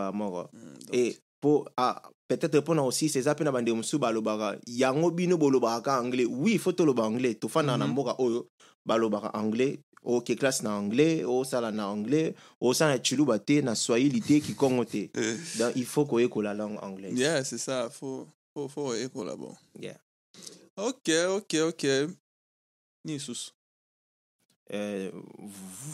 peut-être 2.38 2.54
répondre 2.56 2.84
aussi, 2.86 3.10
c'est 3.10 3.24
ça, 3.24 3.36
pena 3.36 3.52
bande 3.52 3.70
musu 3.70 3.98
balobaka. 3.98 4.58
Yango 4.68 5.12
bino 5.12 5.38
bolobaka 5.38 6.02
anglais. 6.02 6.26
Oui, 6.26 6.58
faut 6.58 6.72
te 6.74 6.84
loba 6.84 7.04
anglais. 7.04 7.38
Na 7.64 7.78
mboka 7.88 8.16
oyo 8.22 8.48
balobaka 8.86 9.32
anglais. 9.38 9.80
ok 10.04 10.36
classe 10.36 10.64
na 10.64 10.76
anglais 10.76 11.24
osala 11.24 11.72
na 11.72 11.86
anglais 11.88 12.34
osala 12.60 12.96
na 12.96 13.04
chiluba 13.04 13.38
te 13.38 13.62
na 13.62 13.76
swahili 13.76 14.20
te 14.20 14.40
kikongo 14.42 14.84
te 14.84 15.12
donc 15.60 15.74
il 15.76 15.86
faut 15.86 16.08
koyekola 16.08 16.56
langue 16.56 16.80
anglaise 16.82 17.20
yeah 17.20 17.44
c'est 17.44 17.60
ça 17.60 17.88
faut 17.92 18.26
faut 18.56 18.68
faut 18.68 18.96
ekola 18.96 19.36
bon 19.36 19.54
Yeah. 19.80 20.00
ok 20.76 21.08
ok 21.38 21.54
ok 21.68 21.84
ni 23.06 23.14
lisusu 23.14 23.52
Euh, 24.74 25.12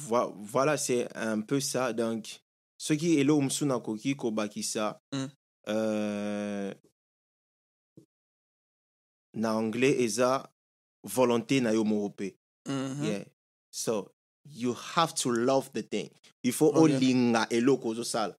vo- 0.08 0.34
voilà, 0.38 0.77
c'est 0.77 1.08
un 1.15 1.41
peu 1.41 1.60
ça. 1.60 1.94
Donc, 1.94 2.39
ce 2.77 2.94
qui 2.94 3.20
est 3.20 3.24
là, 3.24 3.34
Msuna 3.41 3.79
Koki 3.79 4.15
Kobakisa, 4.15 5.00
Mm. 5.13 5.25
Euh, 5.67 6.74
na 9.33 9.53
anglais, 9.55 9.95
eza 10.00 10.50
volonté 11.03 11.62
na 11.62 11.71
yo 11.74 11.83
morope. 11.83 12.36
Mhm. 12.67 13.03
Yeah. 13.05 13.24
So, 13.71 14.12
you 14.45 14.74
have 14.95 15.13
to 15.15 15.29
love 15.31 15.69
the 15.74 15.83
thing. 15.83 16.09
Il 16.43 16.51
faut 16.53 16.69
Okay. 16.74 16.79
olinga 16.81 17.47
eloko 17.50 17.89
ozosala. 17.89 18.36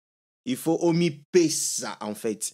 Il 0.46 0.56
faut 0.58 0.78
omi 0.82 1.12
pesa, 1.32 1.98
en 2.02 2.16
fait. 2.16 2.54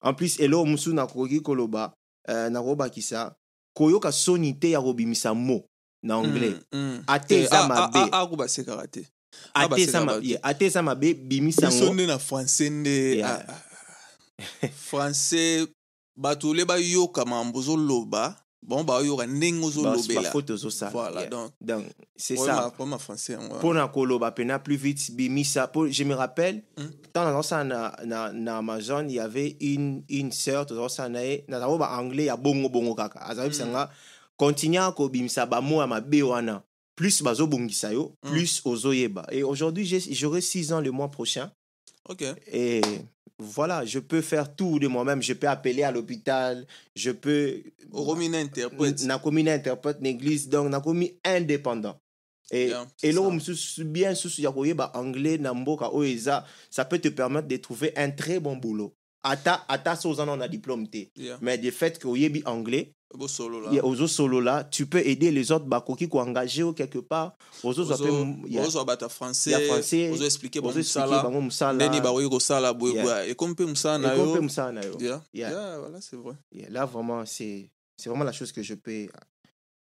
En 0.00 0.14
plus, 0.14 0.38
elo 0.40 0.64
Msuna 0.64 1.06
Koki 1.06 1.40
Koloba, 1.42 1.92
euh, 2.28 2.48
na 2.50 2.62
kobakisa, 2.62 3.34
koyoka 3.74 4.12
soni 4.12 4.54
te 4.58 4.70
ya 4.70 4.80
kobimisa 4.80 5.34
mo 5.34 5.64
na 6.02 6.16
anglais. 6.16 6.56
Mm, 6.72 6.78
mm. 6.78 7.04
ate 7.06 7.32
Eh, 7.34 7.42
eza 7.44 7.68
mabe 7.68 7.98
a- 8.12 8.22
ako 8.22 8.36
basekaka 8.36 8.86
te 8.88 9.06
ate 9.54 10.64
eza 10.66 10.82
mabe 10.82 11.14
bimisa 11.14 11.66
biso 11.66 11.78
yango 11.84 11.94
nde 11.94 12.06
na 12.06 12.18
français 12.18 12.70
nde 12.70 13.16
Yeah. 13.16 13.62
Français 14.70 15.66
bato 16.16 16.52
le 16.54 16.64
bayoka 16.64 17.24
mambo 17.24 17.58
ozoloba 17.58 18.36
bango 18.62 18.84
bayoka 18.84 19.26
ndenge 19.26 19.64
ozolobela. 19.64 20.22
bafaute 20.22 20.50
ozosala 20.50 20.90
voilà 20.92 21.20
yeah. 21.20 21.30
donc 21.30 21.50
donc 21.60 21.84
c'est 22.16 22.36
ça. 22.36 22.72
ma- 22.78 22.98
français 22.98 23.32
yango 23.32 23.54
mpo 23.56 23.74
na 23.74 23.88
koloba 23.88 24.30
mpena 24.30 24.58
plus 24.58 24.76
vite 24.76 25.10
bimisa 25.12 25.66
po 25.68 25.88
je 25.88 26.04
me 26.04 26.14
rappelle 26.14 26.62
Mm. 26.76 26.90
ntango 27.10 27.30
nazosala 27.30 27.64
na, 27.64 27.96
na, 28.04 28.32
na 28.32 28.58
amazon 28.58 29.06
il 29.08 29.14
y 29.14 29.20
avait 29.20 29.56
une, 29.60 30.02
une 30.08 30.32
sœur 30.32 30.66
tozosala 30.66 31.08
na 31.08 31.24
ye 31.24 31.44
nazalaki 31.48 31.78
baanglais 31.78 32.24
ya 32.26 32.36
bongo 32.36 32.68
bongo 32.68 32.94
kaka. 32.94 33.20
Azalaki 33.20 33.50
bisanga 33.50 33.90
continue 34.36 34.92
kobimisa 34.96 35.46
bamo 35.46 35.80
ya 35.80 35.86
mabe 35.86 36.22
wana. 36.22 36.62
Plus 36.96 37.22
bazobongisa 37.22 37.92
yo 37.92 38.12
Mm. 38.24 38.30
plus 38.30 38.62
ozoyeba. 38.64 39.26
Et 39.30 39.42
aujourd'hui 39.42 39.86
j'aurai 40.10 40.40
6 40.40 40.72
ans 40.72 40.80
le 40.80 40.90
mois 40.90 41.08
prochain 41.10 41.50
ok 42.08 42.24
Et 42.52 42.80
voilà, 43.38 43.84
je 43.84 43.98
peux 43.98 44.22
faire 44.22 44.54
tout 44.54 44.78
de 44.78 44.86
moi-même. 44.86 45.22
Je 45.22 45.34
peux 45.34 45.48
appeler 45.48 45.82
à 45.82 45.90
l'hôpital. 45.90 46.66
Je 46.94 47.10
peux. 47.10 47.62
oromi 47.92 48.28
na 48.28 48.38
interprète 48.38 49.04
Nakomi 49.04 49.42
na 49.42 49.52
interprète 49.54 49.98
l'église. 50.00 50.48
Donc, 50.48 50.70
Nakomi 50.70 51.18
indépendant. 51.24 51.98
Et, 52.52 52.68
Yeah, 52.68 52.86
et 53.02 53.10
là, 53.10 53.22
bien 53.84 54.14
yakoyeba 54.38 54.92
anglais 54.94 55.36
na 55.36 55.52
mboka 55.52 55.92
oyo 55.92 56.08
eza, 56.08 56.46
ça 56.70 56.84
peut 56.84 57.00
te 57.00 57.08
permettre 57.08 57.48
de 57.48 57.56
trouver 57.56 57.92
un 57.96 58.10
très 58.10 58.38
bon 58.38 58.56
boulot. 58.56 58.94
Ata 59.24 59.64
ata 59.68 59.96
so 59.96 60.14
diplôme 60.48 60.88
te. 60.88 61.08
Yeah. 61.16 61.38
Mais 61.42 61.58
du 61.58 61.72
fait 61.72 61.98
que 61.98 62.06
oyebi 62.06 62.42
anglais, 62.46 62.94
Beau 63.14 63.28
solo 63.28 63.60
là. 63.60 63.68
Il 63.70 63.76
y 63.76 63.78
a 63.78 63.84
aux 63.84 64.06
solo 64.08 64.40
là, 64.40 64.64
tu 64.64 64.86
peux 64.86 64.98
aider 64.98 65.30
les 65.30 65.52
autres 65.52 65.64
bakoki 65.64 66.08
ko 66.08 66.18
engagé 66.20 66.62
ou 66.62 66.72
quelque 66.72 66.98
part. 66.98 67.36
Aux 67.62 67.78
autres 67.78 67.92
Ozo 67.92 68.26
il 68.46 68.52
y 68.52 68.58
a 68.58 68.62
ozo 68.62 68.80
abata 68.80 69.08
français. 69.08 69.50
il 69.50 69.52
y 69.52 69.54
a 69.54 69.60
français, 69.74 70.10
Ozo 70.10 70.24
expliquer 70.24 70.60
bon 70.60 70.68
ozo 70.70 70.80
expliquer 70.80 71.06
musala. 71.06 71.22
bango 71.22 71.40
musala. 71.40 71.72
Ndeni 71.74 72.00
bakoki 72.00 72.28
kosala 72.28 72.72
boye 72.72 72.94
Yeah. 72.94 73.04
boye. 73.04 73.28
Et 73.30 73.34
comme 73.34 73.54
pe 73.54 73.64
musala 73.64 73.98
na 73.98 74.16
yo. 74.16 74.42
musala 74.42 74.72
na 74.72 74.84
yo. 74.84 74.96
Yeah. 75.00 75.22
Yeah. 75.32 75.50
Yeah, 75.50 75.78
voilà, 75.78 76.00
c'est 76.00 76.16
vrai. 76.16 76.34
Yeah, 76.52 76.68
Là 76.70 76.84
vraiment 76.84 77.24
c'est 77.24 77.70
c'est 77.96 78.08
vraiment 78.10 78.24
la 78.24 78.32
chose 78.32 78.52
que 78.52 78.62
je 78.62 78.74
peux 78.74 79.06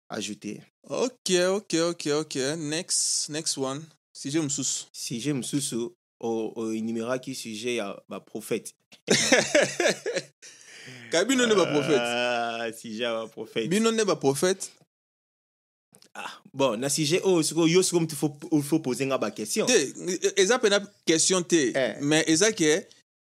ajouter. 0.08 0.62
Ok, 0.88 1.30
ok, 1.30 1.74
ok, 1.90 2.06
ok. 2.20 2.36
Next, 2.56 3.28
next 3.30 3.58
one. 3.58 3.82
Msusu 5.34 5.76
au 6.20 6.52
au 6.56 6.72
numéro 6.72 7.16
qui 7.18 7.34
sujet 7.34 7.74
ya 7.74 8.00
ba 8.08 8.20
prophète. 8.20 8.74
Kabino 11.10 11.46
ne 11.46 11.54
ba 11.54 11.66
prophète. 11.66 12.00
Ah, 12.00 12.27
si 12.72 12.96
j'ai 12.96 13.04
un 13.04 13.26
prophète. 13.28 13.68
Bino 13.68 13.92
ne 13.92 14.04
ba 14.04 14.16
prophète. 14.16 14.72
Bon, 16.52 16.76
na 16.76 16.88
sujet 16.88 17.20
oh 17.24 17.42
siko 17.42 17.66
yo 17.68 17.82
siko 17.82 18.00
il 18.00 18.16
faut 18.16 18.34
il 18.52 18.62
faut 18.62 18.80
poser 18.80 19.06
nga 19.06 19.18
ba 19.18 19.30
question. 19.30 19.66
Te, 19.66 20.40
eza 20.40 20.58
pena 20.58 20.80
question 21.06 21.42
te. 21.42 21.70
Eh. 21.76 21.94
Mais 22.00 22.24
eza 22.26 22.50
ke 22.52 22.86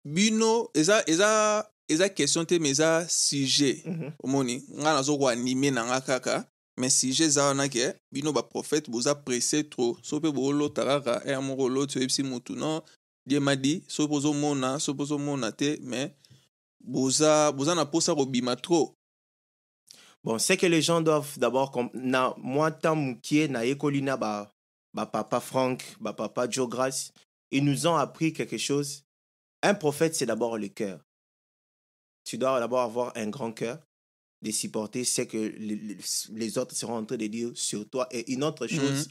bino 0.05 0.69
eza 0.75 1.03
eza 1.07 1.29
eza 1.89 2.09
question 2.09 2.45
te 2.45 2.59
mais 2.59 2.77
eza 2.77 3.07
sujet. 3.09 3.83
Mhm. 3.85 4.13
omoni 4.23 4.63
na 4.79 5.85
nga 5.85 6.01
kaka 6.01 6.47
mais 6.77 6.91
sujet 6.91 7.27
eza 7.27 7.49
wana 7.49 7.69
ke 7.69 7.95
bino 8.13 8.33
baprophète 8.33 8.91
boza 8.91 9.15
pressé 9.15 9.65
trop 9.65 9.99
so 10.03 10.21
mpe 10.21 10.31
boolota 10.31 10.85
kaka 10.85 11.23
ere 11.25 11.41
moko 11.43 11.65
oloti 11.65 11.99
oyebisi 11.99 12.23
motu 12.23 12.55
non? 12.55 12.83
Die 13.27 13.41
madi 13.41 13.83
so 13.89 14.07
mpe 14.07 14.15
ozomona 14.15 14.79
so 14.79 14.95
mpe 14.95 15.03
ozomona 15.03 15.51
te 15.53 15.79
mais 15.83 16.13
boza 16.81 17.53
boza 17.53 17.75
na 17.75 17.85
mposa 17.85 18.15
kobima 18.15 18.57
trop 18.57 18.98
Bon, 20.25 20.39
c'est 20.39 20.57
que 20.57 20.67
les 20.67 20.83
gens 20.83 21.01
doivent 21.01 21.39
d'abord 21.39 21.73
na 21.95 22.35
moi 22.39 22.71
tant 22.71 22.97
mukie 22.97 23.49
na 23.49 23.65
ekolina 23.65 24.17
ba 24.17 24.53
ba 24.93 25.07
papa 25.07 25.41
Franck, 25.41 25.85
ba 26.01 26.13
papa 26.13 26.49
Joe 26.51 26.69
Grace, 26.69 27.13
ils 27.51 27.65
nous 27.65 27.87
ont 27.87 27.97
appris 27.97 28.33
quelque 28.33 28.59
chose. 28.59 29.05
Un 29.63 29.75
prophète, 29.75 30.15
c'est 30.15 30.27
d'abord 30.27 30.59
le 30.59 30.69
cœur. 30.69 31.01
Tu 32.25 32.39
dois 32.39 32.61
d'abord 32.61 32.81
avoir 32.81 33.17
un 33.17 33.29
grand 33.29 33.53
cœur 33.53 33.79
de 34.43 34.51
supporter 34.51 35.05
ce 35.05 35.23
que 35.23 35.37
les, 35.39 36.59
autres 36.59 36.75
seront 36.75 36.97
en 36.97 37.05
train 37.05 37.17
de 37.17 37.27
dire 37.27 37.51
sur 37.55 37.89
toi. 37.89 38.07
Et 38.11 38.33
une 38.33 38.45
autre 38.45 38.67
chose, 38.67 39.09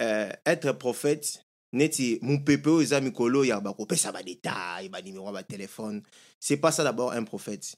euh, 0.00 0.30
être 0.46 0.72
prophète, 0.72 1.44
neti 1.72 2.18
mon 2.22 2.38
pépé 2.38 2.70
eza 2.82 3.00
mikolo 3.00 3.44
ya 3.44 3.60
bakopesa 3.60 4.12
ba 4.12 4.22
détail, 4.22 4.88
ba 4.88 5.02
numéro 5.02 5.32
ba 5.32 5.42
téléphone. 5.42 6.02
C'est 6.38 6.58
pas 6.58 6.70
ça 6.70 6.84
d'abord 6.84 7.12
un 7.12 7.24
prophète. 7.24 7.74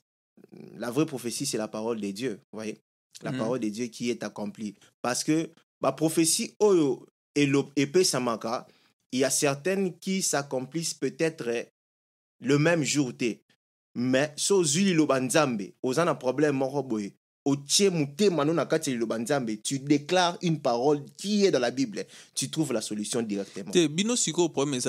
La 0.77 0.91
vraie 0.91 1.07
prophétie, 1.07 1.47
c'est 1.47 1.59
la 1.59 1.69
parole 1.69 2.01
de 2.01 2.11
Dieu. 2.11 2.41
Vous 2.53 2.57
voyez? 2.59 2.79
La 3.23 3.33
Mhm. 3.33 3.39
parole 3.39 3.61
de 3.61 3.69
Dieu 3.69 3.87
qui 3.87 4.11
est 4.11 4.23
accomplie. 4.23 4.75
Parce 5.01 5.23
que 5.25 5.51
la 5.81 5.93
prophétie, 5.93 6.55
oyo, 6.59 7.07
elo- 7.35 7.71
épée 7.77 8.05
samaka, 8.05 8.67
il 9.13 9.21
y 9.21 9.25
a 9.25 9.31
certaines 9.31 9.97
qui 9.99 10.23
s'accomplissent 10.23 10.95
peut-être 10.95 11.47
euh, 11.49 11.63
le 12.41 12.59
même 12.59 12.83
jour. 12.83 13.13
Mais 13.95 14.33
so 14.37 14.65
zuli 14.65 14.93
loba 14.93 15.21
nzambe, 15.21 15.73
oza 15.83 16.05
na 16.05 16.15
problème 16.17 16.61
otie 17.45 17.91
tu 19.63 19.79
déclares 19.79 20.39
une 20.43 20.61
parole 20.61 21.05
qui 21.17 21.45
est 21.45 21.51
dans 21.51 21.59
la 21.61 21.71
bible 21.71 22.05
tu 22.35 22.51
trouves 22.51 22.73
la 22.73 22.81
solution 22.81 23.23
directement 23.23 23.71
te 23.71 23.87
bino 23.87 24.17
sikoyo 24.17 24.49
problème 24.49 24.81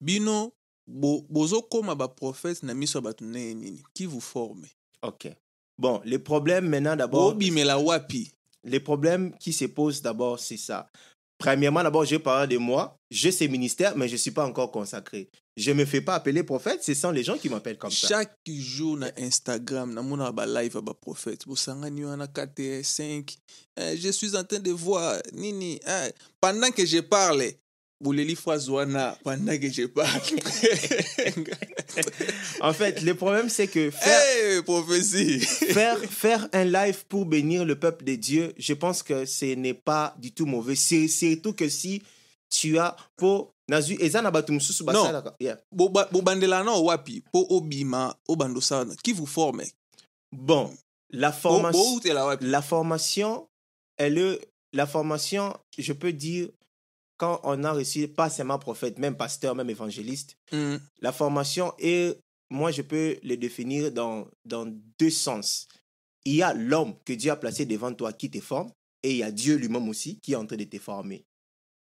bino 0.00 0.52
bo- 0.90 1.24
bozokóma 1.30 1.94
baprophète 1.94 2.62
na 2.62 2.74
miso 2.74 2.98
ya 2.98 3.02
bato 3.02 3.24
ndenge 3.24 3.54
nini? 3.54 3.82
Qui 3.94 4.06
vous 4.06 4.20
forme? 4.20 4.66
Ok 5.02 5.28
bon 5.78 6.00
les 6.04 6.18
problèmes 6.18 6.68
maintenant 6.68 6.96
d'abord 6.96 7.32
bobimela 7.32 7.78
wapi? 7.78 8.30
Les 8.64 8.80
problèmes 8.80 9.32
qui 9.38 9.52
se 9.54 9.64
posent 9.64 10.02
d'abord, 10.02 10.38
c'est 10.38 10.58
ça. 10.58 10.86
Premièrement, 11.38 11.82
d'abord, 11.82 12.04
je 12.04 12.16
parle 12.16 12.46
de 12.48 12.58
moi. 12.58 12.94
J'ai 13.10 13.32
ces 13.32 13.48
ministères, 13.48 13.96
mais 13.96 14.06
je 14.06 14.12
ne 14.12 14.18
suis 14.18 14.30
pas 14.32 14.44
encore 14.44 14.70
consacré. 14.70 15.30
Je 15.56 15.70
ne 15.70 15.78
me 15.78 15.84
fais 15.86 16.02
pas 16.02 16.16
appeler 16.16 16.42
prophète, 16.42 16.84
ce 16.84 16.92
sont 16.92 17.10
les 17.10 17.24
gens 17.24 17.38
qui 17.38 17.48
m'appellent 17.48 17.78
comme 17.78 17.90
ça. 17.90 18.08
chaque 18.08 18.36
jour 18.46 18.98
na 18.98 19.10
instagram 19.16 19.94
namonaka 19.94 20.32
balive 20.32 20.74
ya 20.74 20.80
baprophète 20.82 21.46
bosangani 21.46 22.04
wana 22.04 22.26
4 22.26 22.82
5 22.84 23.38
eh, 23.78 23.96
je 23.96 24.10
suis 24.10 24.36
en 24.36 24.44
train 24.44 24.58
de 24.60 24.70
voir 24.72 25.18
nini 25.32 25.80
eh, 25.86 26.10
pendant 26.38 26.70
que 26.70 26.84
je 26.84 26.98
parle 27.00 27.44
boleli 28.00 28.36
phrase 28.36 28.68
wana 28.70 29.16
pendant 29.24 29.58
que 29.58 29.68
je 29.70 29.86
parle. 29.86 30.20
En 32.60 32.72
fait, 32.72 33.02
le 33.02 33.14
problème, 33.14 33.48
c'est 33.48 33.66
que 33.68 33.90
faire, 33.90 34.54
hey, 34.54 34.62
prophétie. 34.62 35.40
faire, 35.40 35.98
faire 36.04 36.48
un 36.52 36.64
live 36.64 37.04
pour 37.08 37.26
bénir 37.26 37.64
le 37.64 37.78
peuple 37.78 38.04
de 38.04 38.14
Dieu, 38.14 38.52
je 38.58 38.74
pense 38.74 39.02
que 39.02 39.24
ce 39.24 39.54
n'est 39.54 39.74
pas 39.74 40.14
du 40.18 40.32
tout 40.32 40.46
mauvais. 40.46 40.74
C'est- 40.76 41.08
Surtout 41.08 41.52
que 41.52 41.68
si 41.68 42.02
tu 42.50 42.78
as 42.78 42.96
pour 43.16 43.52
nazu 43.68 43.96
eza 44.00 44.20
na 44.22 44.30
bato 44.30 44.52
mosusu 44.52 44.84
basalaka. 44.84 45.34
Yeah. 45.40 45.58
Boba- 45.72 46.08
bobandela 46.12 46.62
na 46.64 46.72
wapi? 46.72 47.22
Mpo 47.28 47.46
obima 47.50 48.14
obanda 48.28 48.58
osala 48.58 48.94
qui 49.02 49.12
vous 49.12 49.26
forme? 49.26 49.62
Bon 50.32 50.70
la 51.10 51.32
formation 51.32 52.00
La 52.40 52.62
formation, 52.62 53.48
elle 53.96 54.38
la 54.72 54.86
formation, 54.86 55.56
je 55.78 55.92
peux 55.92 56.12
dire, 56.12 56.48
quand 57.20 57.38
on 57.44 57.62
a 57.64 57.72
reçu, 57.72 58.08
pas 58.08 58.30
seulement 58.30 58.58
prophète, 58.58 58.98
même 58.98 59.14
pasteur, 59.14 59.54
même 59.54 59.68
évangéliste, 59.68 60.36
Mm, 60.52 60.76
la 61.02 61.12
formation 61.12 61.72
est, 61.78 62.18
moi 62.50 62.70
je 62.72 62.80
peux 62.82 63.18
le 63.22 63.36
définir 63.36 63.92
dans, 63.92 64.26
dans 64.46 64.66
deux 64.98 65.10
sens. 65.10 65.68
Il 66.24 66.36
y 66.36 66.42
a 66.42 66.54
l'homme 66.54 66.94
que 67.04 67.12
Dieu 67.12 67.30
a 67.30 67.36
placé 67.36 67.66
devant 67.66 67.92
toi 67.92 68.12
qui 68.14 68.30
te 68.30 68.40
forme, 68.40 68.70
et 69.02 69.10
il 69.10 69.16
y 69.18 69.22
a 69.22 69.30
Dieu 69.30 69.56
lui-même 69.56 69.86
aussi 69.88 70.18
qui 70.22 70.32
est 70.32 70.36
en 70.36 70.46
train 70.46 70.56
de 70.56 70.64
te 70.64 70.78
former. 70.78 71.22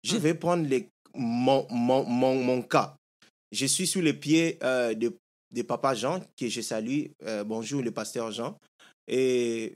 Je 0.03 0.15
Hmm. 0.15 0.19
vais 0.19 0.33
prendre 0.35 0.67
les, 0.69 0.89
mon, 1.13 1.67
mon, 1.69 2.05
mon, 2.05 2.35
mon 2.41 2.61
cas. 2.61 2.95
Je 3.51 3.65
suis 3.65 3.87
sous 3.87 4.01
les 4.01 4.13
pieds 4.13 4.57
euh, 4.63 4.93
de, 4.93 5.17
de 5.51 5.61
Papa 5.63 5.93
Jean, 5.95 6.21
que 6.37 6.47
je 6.47 6.61
salue. 6.61 7.07
Euh, 7.23 7.43
bonjour, 7.43 7.81
le 7.81 7.91
pasteur 7.91 8.31
Jean. 8.31 8.57
Et 9.07 9.75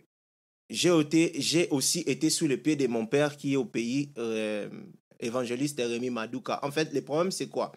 j'ai 0.70 1.68
aussi 1.72 2.00
été 2.02 2.30
sous 2.30 2.48
les 2.48 2.58
pieds 2.58 2.76
de 2.78 2.88
mon 2.88 3.06
père 3.08 3.36
qui 3.38 3.54
est 3.54 3.58
au 3.58 3.66
pays 3.66 4.12
euh, 4.18 4.70
évangéliste 5.20 5.80
Rémi 5.80 6.10
Madouka. 6.10 6.60
En 6.64 6.72
fait, 6.72 6.94
le 6.94 7.02
problème, 7.02 7.32
c'est 7.32 7.48
quoi? 7.48 7.72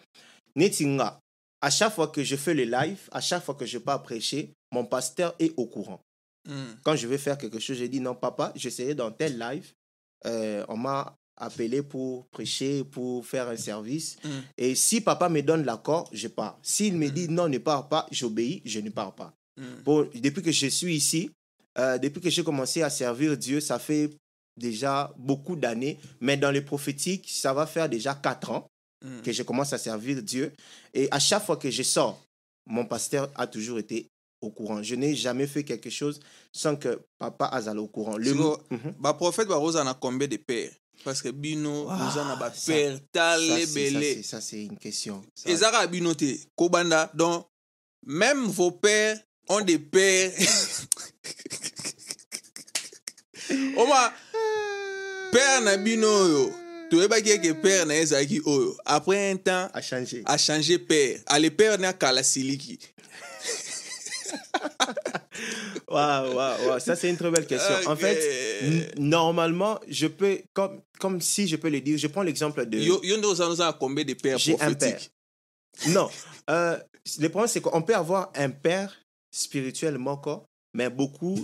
Netinga, 0.55 1.19
à 1.61 1.69
chaque 1.69 1.93
fois 1.93 2.07
que 2.07 2.23
je 2.23 2.35
fais 2.35 2.53
le 2.53 2.63
live, 2.63 3.09
à 3.11 3.21
chaque 3.21 3.43
fois 3.43 3.55
que 3.55 3.65
je 3.65 3.77
pars 3.77 4.03
prêcher, 4.03 4.53
mon 4.71 4.85
pasteur 4.85 5.35
est 5.39 5.53
au 5.57 5.65
courant. 5.65 6.01
mm. 6.47 6.79
Quand 6.83 6.95
je 6.95 7.07
vais 7.07 7.17
faire 7.17 7.37
quelque 7.37 7.59
chose, 7.59 7.77
je 7.77 7.85
dis 7.85 7.99
non, 7.99 8.15
papa, 8.15 8.51
je 8.55 8.69
serai 8.69 8.95
dans 8.95 9.11
tel 9.11 9.37
live. 9.37 9.71
Euh, 10.25 10.65
on 10.67 10.77
m'a 10.77 11.15
appelé 11.37 11.81
pour 11.81 12.27
prêcher, 12.27 12.83
pour 12.83 13.25
faire 13.25 13.47
un 13.49 13.57
service. 13.57 14.17
Mm. 14.23 14.29
Et 14.57 14.75
si 14.75 15.01
papa 15.01 15.29
me 15.29 15.41
donne 15.41 15.63
l'accord, 15.63 16.09
je 16.11 16.27
pars. 16.27 16.59
S'il 16.61 16.97
me 16.97 17.09
dit 17.09 17.29
non, 17.29 17.47
ne 17.47 17.57
pars 17.57 17.87
pas, 17.87 18.07
j'obéis, 18.11 18.61
je 18.65 18.79
ne 18.79 18.89
pars 18.89 19.15
pas. 19.15 19.33
Bon, 19.85 20.09
depuis 20.15 20.41
que 20.41 20.51
je 20.51 20.67
suis 20.67 20.95
ici, 20.95 21.29
euh, 21.77 21.97
depuis 21.97 22.21
que 22.21 22.29
j'ai 22.29 22.43
commencé 22.43 22.81
à 22.81 22.89
servir 22.89 23.37
Dieu, 23.37 23.59
ça 23.59 23.79
fait 23.79 24.09
déjà 24.57 25.13
beaucoup 25.17 25.55
d'années. 25.55 25.97
Mais 26.21 26.37
dans 26.37 26.51
les 26.51 26.61
prophétiques, 26.61 27.29
ça 27.31 27.53
va 27.53 27.65
faire 27.65 27.89
déjà 27.89 28.13
quatre 28.15 28.51
ans 28.51 28.67
Mm. 29.05 29.21
que 29.21 29.33
je 29.33 29.43
commence 29.43 29.73
à 29.73 29.77
servir 29.77 30.23
Dieu. 30.23 30.53
Et 30.93 31.09
à 31.11 31.19
chaque 31.19 31.43
fois 31.45 31.57
que 31.57 31.69
je 31.69 31.83
sors, 31.83 32.21
mon 32.65 32.85
pasteur 32.85 33.29
a 33.35 33.45
toujours 33.47 33.77
été 33.77 34.07
au 34.39 34.49
courant. 34.49 34.81
Je 34.81 34.95
n'ai 34.95 35.13
jamais 35.13 35.45
fait 35.45 35.65
quelque 35.65 35.89
chose 35.89 36.21
sans 36.53 36.77
que 36.77 37.01
papa 37.19 37.47
Azal 37.47 37.79
au 37.79 37.87
courant. 37.89 38.15
Le 38.15 38.31
Siko, 38.31 38.57
Mhm. 38.71 38.93
baprophète 38.99 39.49
bakozala 39.49 39.83
na 39.83 39.93
combien 39.93 40.27
de 40.29 40.37
père 40.37 40.71
parce 41.03 41.21
que 41.21 41.27
bino 41.29 41.87
Ah, 41.89 41.97
boza 41.97 42.23
na 42.23 42.37
Ça, 42.53 42.73
tala 43.11 43.65
c'est- 43.65 44.23
ça, 44.23 44.39
c'est- 44.39 44.63
une 44.63 44.77
question. 44.77 45.21
Ça- 45.35 45.49
eza 45.49 45.69
kaka 45.69 45.87
bino 45.87 46.13
te 46.13 46.37
kobanda 46.55 47.11
donc 47.13 47.45
même 48.05 48.45
vos 48.45 48.71
pères 48.71 49.19
ont 49.49 49.59
des 49.59 49.79
pères 49.79 50.31
oma 53.77 54.13
père 55.31 55.61
na 55.61 55.77
bino 55.77 56.07
oyo 56.07 56.53
toyebaki 56.89 57.31
eke 57.31 57.53
père 57.61 57.85
na 57.85 57.95
ye 57.95 58.01
ezalaki 58.01 58.41
oyo 58.45 58.77
après 58.85 59.31
un 59.31 59.37
temps 59.37 59.69
a 59.73 59.81
changé. 59.81 60.21
achange 60.25 60.77
père 60.77 61.19
ale 61.27 61.49
père 61.51 61.79
na 61.79 61.93
kala 61.93 62.23
siliki 62.23 62.79
Waouh, 65.87 66.33
waouh, 66.35 66.67
waouh. 66.67 66.79
Ça, 66.79 66.95
c'est 66.95 67.09
une 67.09 67.17
très 67.17 67.29
belle 67.29 67.45
question. 67.45 67.75
En 67.85 67.95
fait, 67.95 68.95
normalement, 68.97 69.79
je 69.87 70.07
peux, 70.07 70.39
comme, 70.53 70.81
comme 70.99 71.21
si 71.21 71.47
je 71.47 71.55
peux 71.55 71.69
le 71.69 71.81
dire, 71.81 71.97
je 71.97 72.07
prends 72.07 72.23
l'exemple 72.23 72.65
de. 72.65 72.79
combien 73.79 74.03
de 74.03 74.13
père 74.13 74.37
J'ai 74.37 74.59
un 74.59 74.73
père. 74.73 74.99
Non. 75.87 76.09
Euh, 76.49 76.77
le 77.19 77.29
problème, 77.29 77.47
c'est 77.47 77.61
qu'on 77.61 77.81
peut 77.81 77.95
avoir 77.95 78.31
un 78.35 78.49
père 78.49 78.95
spirituellement, 79.31 80.17
quoi, 80.17 80.45
mais 80.73 80.89
beaucoup 80.89 81.43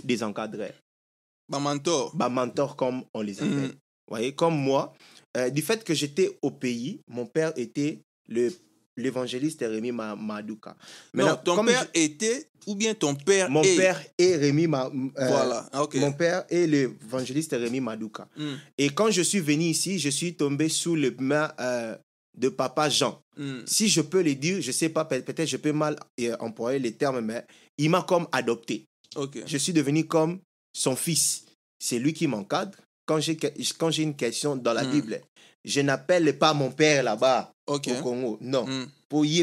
désencadrés. 1.50 1.58
bamantor 1.80 2.16
Bah, 2.16 2.28
mentors, 2.28 2.76
comme 2.76 3.02
on 3.14 3.22
les 3.22 3.38
appelle. 3.42 3.50
Mhm. 3.54 3.68
Vous 3.68 4.16
voyez, 4.16 4.34
comme 4.34 4.56
moi, 4.56 4.92
euh, 5.36 5.50
du 5.50 5.62
fait 5.62 5.84
que 5.84 5.94
j'étais 5.94 6.36
au 6.42 6.50
pays, 6.50 7.00
mon 7.08 7.26
père 7.26 7.52
était 7.56 8.00
le 8.28 8.50
l'évangéliste 8.96 9.60
Rémi 9.62 9.92
Ma- 9.92 10.14
Maduka. 10.16 10.76
Non, 11.14 11.24
Maintenant, 11.24 11.36
ton 11.44 11.54
comme 11.56 11.66
père 11.66 11.86
était 11.94 12.46
ou 12.66 12.74
bien 12.74 12.92
ton 12.92 13.14
père 13.14 13.48
mon 13.48 13.62
est? 13.62 13.76
père 13.76 14.02
est 14.18 14.36
Rémi 14.36 14.66
Ma- 14.66 14.88
euh, 14.88 15.26
Voilà, 15.28 15.66
Ah, 15.72 15.82
ok. 15.84 15.94
Mon 15.94 16.12
père 16.12 16.44
est 16.50 16.66
l'évangéliste 16.66 17.52
Rémi 17.52 17.80
Maduka. 17.80 18.28
Hmm, 18.36 18.56
Et 18.76 18.90
quand 18.90 19.10
je 19.10 19.22
suis 19.22 19.40
venu 19.40 19.64
ici, 19.66 19.98
je 19.98 20.10
suis 20.10 20.34
tombé 20.34 20.68
sous 20.68 20.96
les 20.96 21.12
mains 21.12 21.50
euh, 21.60 21.96
de 22.36 22.48
papa 22.50 22.90
Jean. 22.90 23.22
hmm. 23.38 23.60
Si 23.64 23.88
je 23.88 24.02
peux 24.02 24.22
le 24.22 24.34
dire, 24.34 24.60
je 24.60 24.72
sais 24.72 24.90
pas, 24.90 25.04
peut- 25.06 25.22
peut-être 25.22 25.48
je 25.48 25.56
peux 25.56 25.72
mal 25.72 25.96
euh, 26.20 26.36
employer 26.40 26.78
les 26.78 26.92
termes, 26.92 27.20
mais 27.20 27.46
il 27.78 27.88
m'a 27.88 28.02
comme 28.02 28.26
adopté. 28.32 28.84
Ok. 29.16 29.38
Je 29.46 29.56
suis 29.56 29.72
devenu 29.72 30.06
comme 30.06 30.40
son 30.72 30.96
fils. 30.96 31.44
C'est 31.78 31.98
lui 31.98 32.12
qui 32.12 32.26
m'encadre. 32.26 32.76
Quand 33.06 33.20
j'ai 33.20 33.36
quand 33.78 33.90
j'ai 33.90 34.02
une 34.04 34.14
question 34.14 34.56
dans 34.56 34.72
la 34.72 34.84
Mm. 34.84 34.90
Bible, 34.92 35.20
je 35.64 35.80
n'appelle 35.80 36.38
pas 36.38 36.54
mon 36.54 36.70
père 36.70 37.02
là-bas 37.02 37.52
au 37.66 37.78
Congo. 38.02 38.38
Non. 38.40 38.66
Hmm. 38.66 38.86
Pour 39.08 39.26
y 39.26 39.40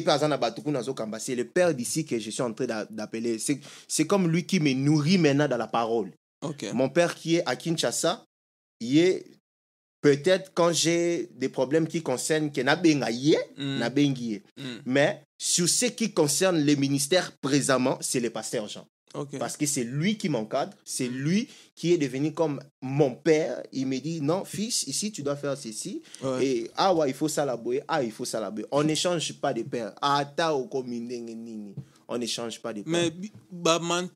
C'est 1.19 1.35
le 1.35 1.45
père 1.45 1.73
d'ici 1.73 2.05
que 2.05 2.17
je 2.17 2.29
suis 2.29 2.41
en 2.41 2.53
train 2.53 2.65
d'a- 2.65 2.85
d'appeler. 2.89 3.37
C'est 3.39 3.59
c'est 3.87 4.07
comme 4.07 4.29
lui 4.29 4.45
qui 4.45 4.59
me 4.59 4.73
nourrit 4.73 5.17
maintenant 5.17 5.47
dans 5.47 5.57
la 5.57 5.67
parole. 5.67 6.11
Mon 6.73 6.89
père 6.89 7.13
qui 7.15 7.35
est 7.35 7.43
à 7.45 7.55
Kinshasa, 7.55 8.23
il 8.79 8.97
est 8.99 9.25
peut-être 10.01 10.51
quand 10.53 10.71
j'ai 10.71 11.29
des 11.35 11.49
problèmes 11.49 11.87
qui 11.87 12.01
concernent 12.01 12.51
que 12.51 12.61
Hmm, 13.57 13.79
hmm. 14.57 14.81
Mais 14.85 15.21
sur 15.37 15.67
ce 15.67 15.85
qui 15.87 16.13
concerne 16.13 16.57
les 16.59 16.75
ministères 16.75 17.31
présentement, 17.41 17.97
c'est 18.01 18.19
le 18.21 18.29
pasteur 18.29 18.67
Jean. 18.67 18.85
Parce 19.39 19.57
que 19.57 19.65
c'est 19.65 19.83
lui 19.83 20.17
qui 20.17 20.29
m'encadre, 20.29 20.73
c'est 20.85 21.07
lui 21.07 21.47
qui 21.75 21.93
est 21.93 21.97
devenu 21.97 22.33
comme 22.33 22.59
mon 22.81 23.15
père. 23.15 23.63
Il 23.71 23.87
me 23.87 23.97
dit, 23.99 24.21
non, 24.21 24.45
fils, 24.45 24.83
ici, 24.87 25.11
tu 25.11 25.23
dois 25.23 25.35
faire 25.35 25.57
ceci. 25.57 26.01
Ouais. 26.23 26.45
Et 26.45 26.71
ah 26.75 26.93
ouais, 26.93 27.09
il 27.09 27.13
faut 27.15 27.27
ça 27.27 27.45
la 27.45 27.57
boyer, 27.57 27.81
ah, 27.87 28.03
il 28.03 28.11
faut 28.11 28.25
ça 28.25 28.39
la 28.39 28.51
boyer. 28.51 28.67
On 28.71 28.83
n'échange 28.83 29.33
pas 29.39 29.53
de 29.53 29.63
père. 29.63 29.93
Ah, 30.01 30.23
au 30.53 30.65
communenge 30.67 31.31
nini. 31.35 31.73
On 32.07 32.17
n'échange 32.17 32.61
pas 32.61 32.73
de 32.73 32.83
père. 32.83 32.91
mais 32.91 33.11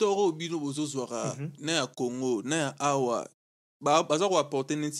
oyo 0.06 0.32
bino 0.32 0.60
bozozwaka 0.60 1.36
Mhm. 1.38 1.52
na 1.60 1.72
ya 1.74 1.88
congo 1.88 2.42
na 2.44 2.74
awa 2.80 3.28
ba- 3.82 4.04
baza 4.04 4.28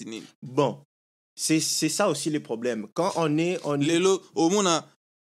nini? 0.06 0.24
Bon, 0.42 0.78
c'est 1.36 1.60
ça 1.62 2.10
aussi 2.10 2.30
le 2.30 2.42
problème. 2.42 2.88
Quand 2.94 3.14
on 3.16 3.38
est. 3.38 3.60
On 3.64 3.76
lelo 3.78 4.22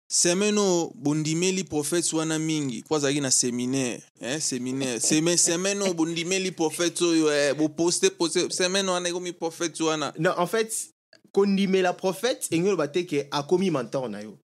oyo 0.10 0.92
bondimeli 0.96 1.64
prophète 1.64 2.14
wana 2.14 2.40
mingi. 2.40 2.84
Po 2.88 2.96
azalaki 2.96 3.22
na 3.22 3.32
séminaire 3.32 4.02
eh, 4.22 4.40
séminaire 4.40 5.00
Seme- 5.00 5.38
semaine 5.38 5.82
oyo 5.82 5.94
bondimeli 5.94 6.52
prophète 6.52 7.02
oyo 7.02 7.32
eh, 7.32 7.54
boposte 7.54 8.10
poste 8.10 8.50
semaine 8.52 8.90
wana 8.90 9.10
ekomi 9.10 9.34
prophète 9.34 9.80
wana. 9.82 10.14
Non, 10.20 10.32
en 10.38 10.48
fait, 10.48 10.92
kondimela 11.32 11.94
prophète, 11.94 12.48
engelo 12.52 12.78
bateke 12.78 13.28
akomi 13.32 13.72
mentor 13.72 14.10
na 14.10 14.22
yo. 14.22 14.38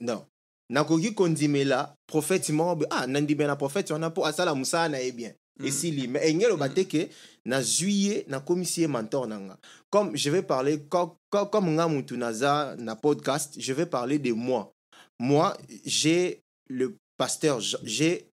Non. 0.00 0.24
nakoki 0.70 1.14
kondimela 1.14 1.94
prophète 2.06 2.50
moko 2.52 2.84
ah 2.90 3.06
nandimela 3.06 3.56
prophète 3.56 3.90
wana 3.92 4.08
mpo 4.08 4.24
asala 4.26 4.54
mosala 4.54 4.88
na 4.88 4.98
ye 5.00 5.12
bien 5.12 5.34
Esili 5.62 6.08
mais 6.08 6.30
engeloba 6.32 6.68
Mm. 6.68 6.74
te 6.74 6.84
ke 6.84 7.08
nazwi 7.44 7.92
ye 7.92 8.24
nakomisi 8.28 8.80
ye 8.82 8.86
mentor 8.86 9.26
na 9.26 9.38
nga 9.38 9.58
comme 9.90 10.16
je 10.16 10.30
vais 10.30 10.42
parler 10.42 10.78
co- 10.88 11.16
co- 11.30 11.46
comme 11.46 11.70
nga 11.74 11.88
mutu 11.88 12.16
naza 12.16 12.76
na 12.78 12.96
podcast 12.96 13.54
je 13.60 13.72
vais 13.72 13.86
parler 13.86 14.18
de 14.18 14.32
moi. 14.32 14.72
Moi 15.18 15.56
j'ai 15.84 16.40
le 16.68 16.96
pasteur 17.18 17.60
j'ai 17.60 18.26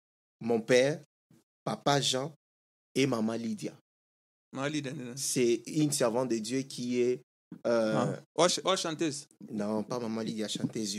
mon 0.41 0.61
père 0.61 1.01
papa 1.65 2.01
Jean 2.01 2.35
et 2.95 3.07
maman 3.07 3.33
Lydia. 3.35 3.73
C'est 5.17 5.63
une 5.67 5.91
servante 5.93 6.29
de 6.31 6.39
Dieu 6.39 6.61
qui 6.63 7.01
est 7.01 7.21
euh, 7.67 8.17
oa 8.37 8.77
chanteuse 8.77 9.27
non 9.53 9.83
pas 9.83 9.99
maman 9.99 10.23
Lydia 10.23 10.49
chanteuse 10.49 10.97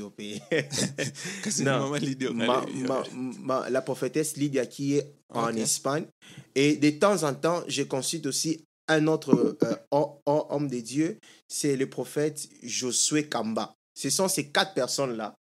kasi 1.44 1.63
Non. 1.63 1.80
mama 1.82 2.00
lidi 2.00 2.28
Ma- 2.30 2.65
ma- 2.88 3.04
ma- 3.39 3.70
la 3.70 3.82
prophétesse 3.82 4.38
Lydia 4.38 4.65
qui 4.65 4.96
est 4.96 5.13
en. 5.30 5.50
Espagne. 5.56 6.06
Et 6.54 6.78
de 6.78 6.89
temps 6.91 7.24
en 7.24 7.34
temps, 7.34 7.63
je 7.68 7.84
consulte 7.84 8.26
aussi 8.28 8.63
un 8.88 9.08
autre 9.08 9.58
euh, 9.63 9.76
ho- 9.91 10.22
ho- 10.26 10.46
homme 10.50 10.68
de 10.70 10.80
Dieu, 10.80 11.18
c'est 11.48 11.76
le 11.76 11.89
prophète 11.89 12.48
Josué 12.63 13.28
Kamba. 13.28 13.74
Ce 13.96 14.10
sont 14.10 14.28
ces 14.28 14.50
quatre 14.52 14.74
personnes-là. 14.74 15.34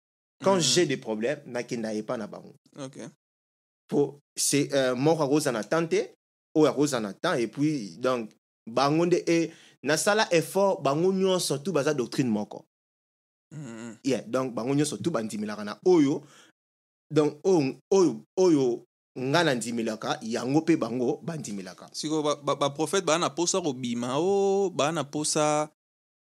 Quand 0.43 0.57
Mhm. 0.57 0.61
j'ai 0.61 0.87
des 0.87 0.97
problèmes, 0.97 1.41
nakendaye 1.47 2.03
pas 2.03 2.17
na 2.17 2.27
bango. 2.27 2.55
ok 2.79 2.99
Po- 3.89 4.19
C'est 4.37 4.73
euh, 4.75 4.95
à 4.97 5.25
Rose 5.25 5.47
en 5.47 5.55
attente, 5.55 5.95
ou 6.57 6.67
Rose 6.71 6.95
en 6.95 7.05
attente, 7.05 7.39
et 7.39 7.47
puis 7.49 7.97
donc, 7.99 8.31
bango 8.67 9.07
de 9.07 9.23
et 9.27 9.51
nasala 9.85 10.27
effort, 10.33 10.81
bango 10.83 11.13
nyonso 11.13 11.59
tout 11.59 11.73
baza 11.73 11.95
doctrine 11.95 12.29
moko. 12.31 12.65
Mhm. 13.53 13.99
yeah, 14.03 14.23
donc 14.27 14.55
bango 14.55 14.75
nyonso 14.75 14.97
tu 14.97 15.11
bandimelaka 15.11 15.63
na 15.65 15.79
oyo 15.87 16.23
donc 17.11 17.39
oyo 17.45 17.77
oyo 17.91 18.13
oyo 18.37 18.83
nga 19.15 19.45
nandimelaka 19.45 20.19
yango 20.23 20.61
mpe 20.61 20.75
bango 20.77 21.21
bandimelaka 21.23 21.87
sikoyo 21.93 22.23
ba- 22.23 22.41
ba- 22.43 22.59
baa 23.07 23.19
na 23.19 23.31
posa 23.31 23.61
kobima 23.63 24.19
o 24.19 24.71
baa 24.75 24.91
na 24.91 25.05
posa 25.05 25.71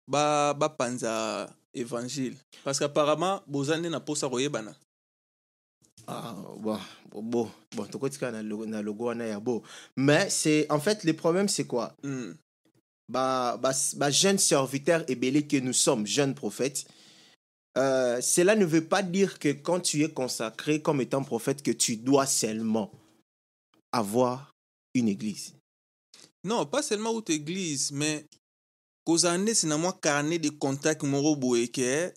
ba- 0.10 0.54
bapanza 0.54 1.48
évangile 1.74 2.36
parce 2.66 2.80
que 2.80 2.84
apparemment 2.84 3.40
boza 3.48 3.78
nde 3.78 3.88
na 3.90 4.00
posa 4.04 4.28
koyebana 4.28 4.76
ah, 6.08 6.36
bon, 6.60 6.80
bon, 7.12 7.22
bon, 7.24 7.48
bon 7.76 7.86
tokotika 7.88 8.32
na 8.32 8.44
logo, 8.44 8.66
na 8.66 8.82
logo 8.82 9.06
wana 9.06 9.24
ya 9.26 9.40
bo 9.40 9.64
mais 9.96 10.28
c'est 10.30 10.68
en 10.70 10.80
fait 10.82 11.06
le 11.06 11.14
problème 11.14 11.48
c'est 11.48 11.68
quoi? 11.68 11.96
Mm. 12.04 12.34
Ba, 13.12 13.58
ba, 13.58 13.72
ba 13.96 14.10
jeunes 14.10 14.38
serviteurs 14.40 15.04
ébélés 15.10 15.46
que 15.46 15.58
nous 15.58 15.74
sommes 15.74 16.08
jeunes 16.08 16.34
prophètes 16.34 16.86
euh, 17.78 18.20
cela 18.22 18.56
ne 18.56 18.66
veut 18.66 18.86
pas 18.86 19.02
dire 19.02 19.40
que 19.40 19.50
quand 19.50 19.80
tu 19.80 20.04
es 20.04 20.10
consacré 20.10 20.82
comme 20.82 21.00
étant 21.02 21.24
prophète 21.24 21.64
que 21.64 21.72
tu 21.72 21.96
dois 21.96 22.26
seulement 22.26 22.92
avoir 23.94 24.54
une 24.94 25.08
église. 25.08 25.54
Non 26.44 26.66
pas 26.66 26.82
seulement 26.82 27.12
out 27.12 27.30
église 27.30 27.92
mais 27.92 28.26
na 29.64 29.78
mwa 29.78 29.98
carnet 30.02 30.40
de 30.40 30.50
contact 30.50 31.02
ke 31.02 32.14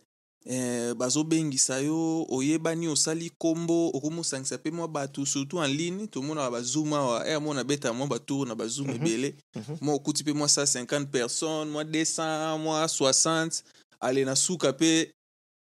eh, 0.46 0.94
bazobengisa 0.94 1.78
yo 1.78 2.26
oyebani 2.28 2.88
osali 2.88 3.30
kombo 3.38 3.88
okomosangisa 3.88 4.56
mpe 4.58 4.70
mwa 4.70 4.88
bato 4.88 5.26
surtout 5.26 5.64
en 5.64 5.70
ligne 5.76 6.06
tomonaka 6.06 6.50
bazoom 6.50 6.92
awa 6.92 7.28
e 7.28 7.38
mo 7.38 7.54
nabeta 7.54 7.92
mwa 7.92 8.06
batour 8.06 8.48
na 8.48 8.54
bazoom 8.54 8.88
Mhm. 8.88 8.96
ebele 8.96 9.34
Mhm. 9.56 9.76
mwa 9.80 9.94
okuti 9.94 10.22
mpe 10.22 10.32
mwa 10.32 10.48
150 10.48 11.06
personnes 11.06 11.72
mwa 11.72 11.84
200 11.84 12.58
mwa 12.58 12.84
60 12.88 13.62
ale 14.00 14.24
na 14.24 14.36
suka 14.36 14.72
mpe 14.72 15.12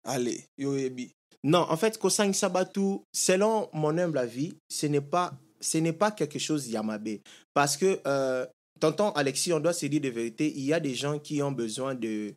ale 0.04 0.46
yo 0.58 0.70
oyebi 0.72 1.12
Non, 1.46 1.66
en 1.70 1.76
fait, 1.76 1.98
Kosang 2.00 2.32
Sabatu, 2.34 3.02
selon 3.14 3.68
mon 3.74 3.98
humble 3.98 4.18
avis, 4.18 4.54
ce 4.70 4.86
n'est 4.88 5.02
pas, 5.02 5.34
ce 5.60 5.78
n'est 5.78 5.92
pas 5.92 6.10
quelque 6.12 6.40
chose 6.40 6.70
Yamabé. 6.70 7.22
Parce 7.54 7.76
que, 7.76 8.00
euh, 8.08 8.46
tonton 8.80 9.10
Alexis, 9.12 9.52
on 9.52 9.60
doit 9.60 9.74
se 9.74 9.86
dire 9.88 10.00
de 10.00 10.08
vérité, 10.08 10.54
il 10.56 10.64
y 10.64 10.72
a 10.74 10.80
des 10.80 10.96
gens 10.96 11.20
qui 11.20 11.42
ont 11.44 11.52
besoin 11.52 11.96
de, 11.96 12.34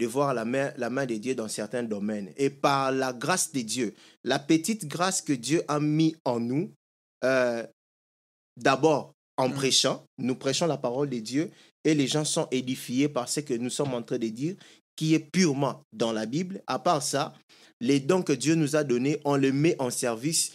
de 0.00 0.06
voir 0.06 0.32
la 0.32 0.46
main, 0.46 0.72
la 0.78 0.88
main 0.88 1.04
de 1.04 1.14
Dieu 1.16 1.34
dans 1.34 1.48
certains 1.48 1.82
domaines. 1.82 2.32
Et 2.38 2.48
par 2.48 2.90
la 2.90 3.12
grâce 3.12 3.52
de 3.52 3.60
Dieu, 3.60 3.94
la 4.24 4.38
petite 4.38 4.86
grâce 4.86 5.20
que 5.20 5.34
Dieu 5.34 5.62
a 5.68 5.78
mis 5.78 6.16
en 6.24 6.40
nous, 6.40 6.72
euh, 7.22 7.64
d'abord 8.56 9.12
en 9.36 9.48
Mm. 9.48 9.54
prêchant, 9.54 10.04
nous 10.18 10.34
prêchons 10.34 10.66
la 10.66 10.78
parole 10.78 11.10
de 11.10 11.18
Dieu 11.18 11.50
et 11.84 11.94
les 11.94 12.06
gens 12.06 12.24
sont 12.24 12.48
édifiés 12.50 13.08
par 13.08 13.28
ce 13.28 13.40
que 13.40 13.54
nous 13.54 13.70
sommes 13.70 13.94
en 13.94 14.02
train 14.02 14.18
de 14.18 14.28
dire, 14.28 14.56
qui 14.96 15.14
est 15.14 15.30
purement 15.30 15.82
dans 15.92 16.12
la 16.12 16.26
Bible. 16.26 16.62
À 16.66 16.78
part 16.78 17.02
ça, 17.02 17.34
les 17.80 18.00
dons 18.00 18.22
que 18.22 18.32
Dieu 18.32 18.54
nous 18.54 18.76
a 18.76 18.84
donnés, 18.84 19.20
on 19.24 19.36
les 19.36 19.52
met 19.52 19.76
en 19.78 19.90
service 19.90 20.52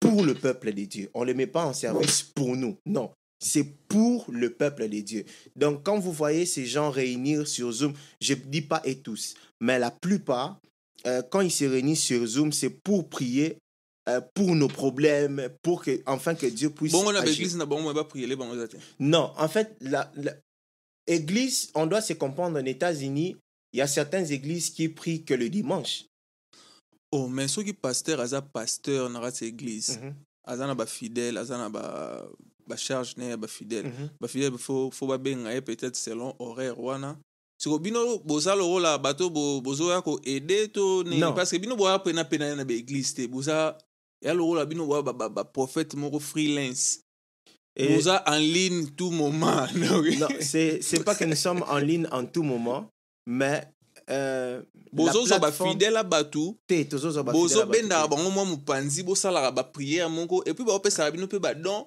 pour 0.00 0.24
le 0.24 0.34
peuple 0.34 0.72
de 0.72 0.84
Dieu. 0.84 1.10
On 1.14 1.20
ne 1.20 1.26
les 1.26 1.34
met 1.34 1.46
pas 1.46 1.64
en 1.64 1.72
service 1.72 2.22
pour 2.22 2.56
nous. 2.56 2.76
Non, 2.86 3.12
c'est 3.42 3.64
pour 3.88 4.24
le 4.30 4.50
peuple 4.50 4.88
de 4.88 5.00
Dieu. 5.00 5.24
Donc, 5.56 5.82
quand 5.82 5.98
vous 5.98 6.12
voyez 6.12 6.46
ces 6.46 6.64
gens 6.66 6.90
réunir 6.90 7.46
sur 7.48 7.70
Zoom, 7.72 7.92
je 8.20 8.34
ne 8.34 8.38
dis 8.40 8.62
pas 8.62 8.80
et 8.84 8.98
tous, 9.00 9.34
mais 9.60 9.78
la 9.78 9.90
plupart, 9.90 10.60
euh, 11.06 11.22
quand 11.30 11.40
ils 11.40 11.50
se 11.50 11.64
réunissent 11.64 12.04
sur 12.04 12.24
Zoom, 12.26 12.52
c'est 12.52 12.70
pour 12.70 13.08
prier 13.08 13.58
euh, 14.08 14.20
pour 14.34 14.54
nos 14.54 14.68
problèmes, 14.68 15.48
pour 15.62 15.82
que, 15.84 16.02
enfin 16.06 16.34
que 16.34 16.46
Dieu 16.46 16.70
puisse 16.70 16.92
bongo 16.92 17.12
na 17.12 17.20
agir. 17.20 17.32
baeglise 17.34 17.56
na 17.56 17.66
bango 17.66 17.92
bapriele 17.94 18.34
bango 18.36 18.54
eza 18.54 18.66
te 18.68 18.76
Non, 18.98 19.32
en 19.36 19.48
fait, 19.48 19.76
la, 19.80 20.10
la- 20.16 20.34
église, 21.06 21.70
on 21.74 21.86
doit 21.86 22.00
se 22.02 22.12
comprendre, 22.14 22.58
en 22.58 22.64
États-Unis, 22.64 23.36
il 23.72 23.78
y 23.78 23.80
a 23.80 23.86
certaines 23.86 24.30
églises 24.30 24.70
qui 24.70 24.88
prient 24.88 25.24
que 25.24 25.34
le 25.34 25.48
dimanche. 25.48 26.04
oh 27.12 27.28
mais 27.28 27.46
paster 27.80 28.18
aza 28.20 28.40
pasteur 28.42 29.10
na 29.10 29.20
kati 29.20 29.44
ya 29.44 29.48
église 29.50 29.98
Mhm, 29.98 30.14
aza 30.44 30.66
na 30.66 30.74
bafidèle 30.74 31.38
aza 31.38 31.58
na 31.58 31.68
ba- 31.68 32.26
bacharge 32.66 33.14
na 33.16 33.24
ye 33.24 33.30
ya 33.30 33.36
bafidèle 33.36 33.88
mhm. 33.88 34.08
bafidèle 34.20 34.58
fo, 34.58 34.90
fo 34.90 35.06
babenga 35.06 35.52
ye 35.54 35.60
peut-être 35.60 35.96
selon 35.96 36.34
horaire 36.38 36.78
wana. 36.78 37.16
Siko 37.58 37.78
bino 37.78 38.18
boza 38.18 38.54
lokola 38.54 38.98
bato 38.98 39.30
bo- 39.30 39.60
bozoya 39.60 40.02
koede 40.02 40.72
to 40.72 41.02
nini? 41.04 41.20
Non. 41.20 41.32
parce 41.32 41.50
que 41.50 41.58
bino 41.58 41.76
boya 41.76 41.98
pena 41.98 42.24
pena 42.24 42.48
ye 42.48 42.56
na 42.56 42.64
baeglise 42.64 43.14
te. 43.14 43.26
Boza 43.26 43.78
ya 44.20 44.34
lokola 44.34 44.66
bino 44.66 44.86
boya 44.86 45.02
ba- 45.02 45.12
ba- 45.12 45.28
baprophète 45.28 45.94
moko 45.94 46.18
freelance. 46.18 47.00
Et- 47.76 47.94
boza 47.94 48.22
en 48.26 48.38
ligne 48.38 48.86
tout 48.96 49.10
moment 49.10 49.66
non, 49.74 50.28
c'est 50.40 51.04
pas 51.04 51.14
que 51.14 51.24
nous 51.24 51.36
sommes 51.36 51.64
en 51.68 51.78
ligne 51.78 52.06
en 52.12 52.26
tout 52.26 52.42
moment, 52.42 52.90
mais 53.26 53.64
euh, 54.10 54.62
bozozwa 54.92 55.38
bafidele 55.38 55.94
ya 55.94 55.98
ya 55.98 56.02
bato 56.02 56.56
bozobendaka 57.32 58.08
bango 58.08 58.30
mwa 58.30 58.44
mopanzi 58.44 59.02
bosalaka 59.02 59.50
bapriere 59.50 60.08
moko 60.08 60.42
epuis 60.44 60.66
baopesaka 60.66 61.10
bino 61.10 61.26
mpe 61.26 61.38
badon 61.38 61.84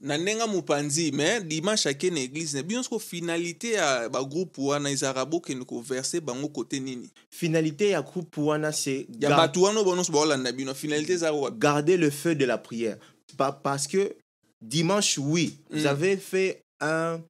na 0.00 0.18
ndenge 0.18 0.46
mopanzi 0.46 1.12
mais 1.12 1.40
dimanche 1.44 1.86
ake 1.88 2.10
na 2.10 2.20
église 2.20 2.54
na 2.54 2.62
bino 2.62 2.82
siko 2.82 2.98
finalité 2.98 3.72
ya 3.72 4.08
bagroupe 4.08 4.58
wana 4.62 4.90
ezalaka 4.90 5.24
bokende 5.24 5.64
koverse 5.64 6.20
bango 6.20 6.48
kote 6.48 6.80
nini? 6.80 7.10
Finalité 7.30 7.88
ya 7.90 8.02
groupe 8.02 8.38
wana 8.40 8.72
c'est 8.72 9.06
ya 9.20 9.30
bato 9.30 9.62
wana 9.62 9.80
oyo 9.80 9.96
nyonso 9.96 10.12
baolanda 10.12 10.52
bino. 10.52 10.74
Finalité 10.74 11.12
eza 11.12 11.32
wapi 11.32 11.58
garder 11.58 11.96
le 11.96 12.10
feu 12.10 12.34
de 12.34 12.44
la 12.44 12.58
prière. 12.58 12.96
Pa- 13.36 13.52
parce 13.52 13.86
que 13.86 14.14
dimanche 14.62 15.18
oui 15.18 15.58
vous 15.70 15.82
Mm. 15.82 15.86
avez 15.86 16.16
fait 16.16 16.60
un 16.80 17.20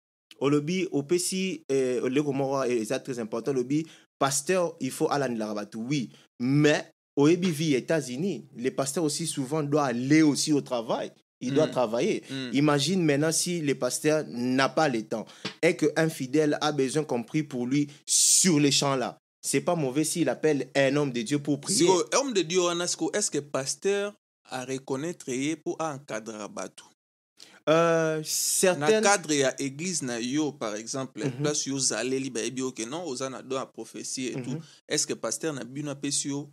au 0.41 0.49
lobby 0.49 0.87
au 0.93 1.03
PC 1.03 1.63
euh, 1.73 2.01
oleko 2.03 2.33
moko 2.33 2.65
eza 2.65 2.99
très 3.01 3.19
important 3.19 3.53
lobby 3.53 3.87
pasteur 4.19 4.77
il 4.81 4.91
faut 4.91 5.09
alandelaka 5.11 5.55
bato 5.55 5.79
oui. 5.81 6.11
Mais 6.41 6.85
oyebi 7.17 7.51
vie 7.51 7.75
états-unis 7.75 8.45
les 8.57 8.71
pasteurs 8.71 9.05
aussi 9.05 9.27
souvent 9.27 9.63
doivent 9.63 9.87
aller 9.89 10.23
aussi 10.23 10.53
au 10.53 10.61
travail 10.61 11.11
il 11.41 11.55
doit 11.55 11.67
Mm. 11.69 11.71
travailler 11.71 12.23
Mm. 12.31 12.51
Imagine 12.55 13.03
maintenant 13.05 13.33
si 13.33 13.61
le 13.61 13.75
pasteur 13.75 14.25
n'a 14.29 14.69
pas 14.69 14.89
le 14.89 15.03
temps 15.03 15.27
et 15.63 15.77
qu'un 15.77 16.09
fidèle 16.09 16.59
a 16.61 16.73
besoin 16.73 17.05
qu'on 17.05 17.23
prie 17.23 17.43
pour 17.43 17.67
lui 17.67 17.89
sur 18.07 18.59
les 18.61 18.73
champs 18.73 18.97
là. 18.97 19.19
C'est 19.41 19.61
pas 19.61 19.77
mauvais 19.77 20.05
s'il 20.05 20.29
appelle 20.29 20.69
un 20.75 20.97
homme 20.97 21.13
de 21.13 21.23
Dieu 21.23 21.39
pour 21.39 21.61
prier. 21.61 21.89
homme 22.15 22.33
de 22.33 22.43
dieu 22.43 22.61
wana 22.61 22.87
siko 22.87 23.11
est 23.15 23.23
ce 23.23 23.31
que 23.31 23.39
pasteur 23.39 24.13
areconnaitre 24.51 25.29
ye 25.29 25.55
mpo 25.57 25.77
aencadrera 25.79 26.49
bato 26.49 26.85
Euh, 27.71 28.17
na 28.19 28.25
certaines, 28.25 29.03
cadre 29.03 29.33
ya 29.35 29.55
église 29.61 30.01
na 30.03 30.19
yo 30.19 30.53
par 30.53 30.75
exemple 30.75 31.21
Mhm. 31.23 31.43
place 31.43 31.67
yo 31.67 31.77
ozaleli 31.77 32.31
bayebi 32.31 32.63
oke 32.63 32.87
non 32.87 33.05
oza 33.07 33.29
na 33.29 33.43
don 33.43 33.57
ya 33.59 33.67
prophétie 33.67 34.29
et 34.29 34.33
tout 34.43 34.53
Mhm. 34.57 34.61
est 34.89 34.97
ce 34.99 35.07
que 35.07 35.13
pasteur 35.13 35.53
na 35.53 35.65
bino 35.65 35.91
apesi 35.91 36.29
yo? 36.29 36.49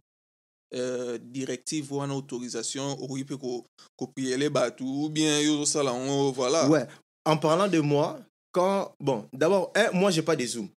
Euh, 0.74 1.18
directive 1.22 1.94
wana 1.94 2.14
autorisation 2.14 2.92
okoki 2.92 3.24
mpe 3.24 3.38
ko- 3.38 3.66
kopriele 3.96 4.50
bato 4.50 4.84
ou 4.86 5.10
bien 5.10 5.40
yo 5.40 5.64
yango 5.66 6.32
voilà 6.32 6.70
ouais. 6.70 6.88
En 7.28 7.38
parlant 7.38 7.68
de 7.68 7.80
moi, 7.80 8.20
quand 8.52 8.94
bon, 9.00 9.28
d'abord, 9.34 9.72
un, 9.76 9.92
moi 9.94 10.12
j'ai 10.12 10.22
pas 10.22 10.36
de 10.36 10.46
zoom. 10.46 10.70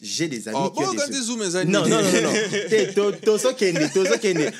J'ai 0.00 0.28
des 0.28 0.46
amis 0.46 0.56
Oh, 0.60 0.70
qui 0.70 0.82
ont 0.84 0.86
bon, 0.86 0.92
des 0.92 1.64
Non, 1.64 1.80
non, 1.80 1.88
non, 1.88 2.02
non, 2.96 3.12
tozo 3.24 3.52
kende, 3.54 3.90
tozo 3.92 4.16
kende. 4.18 4.52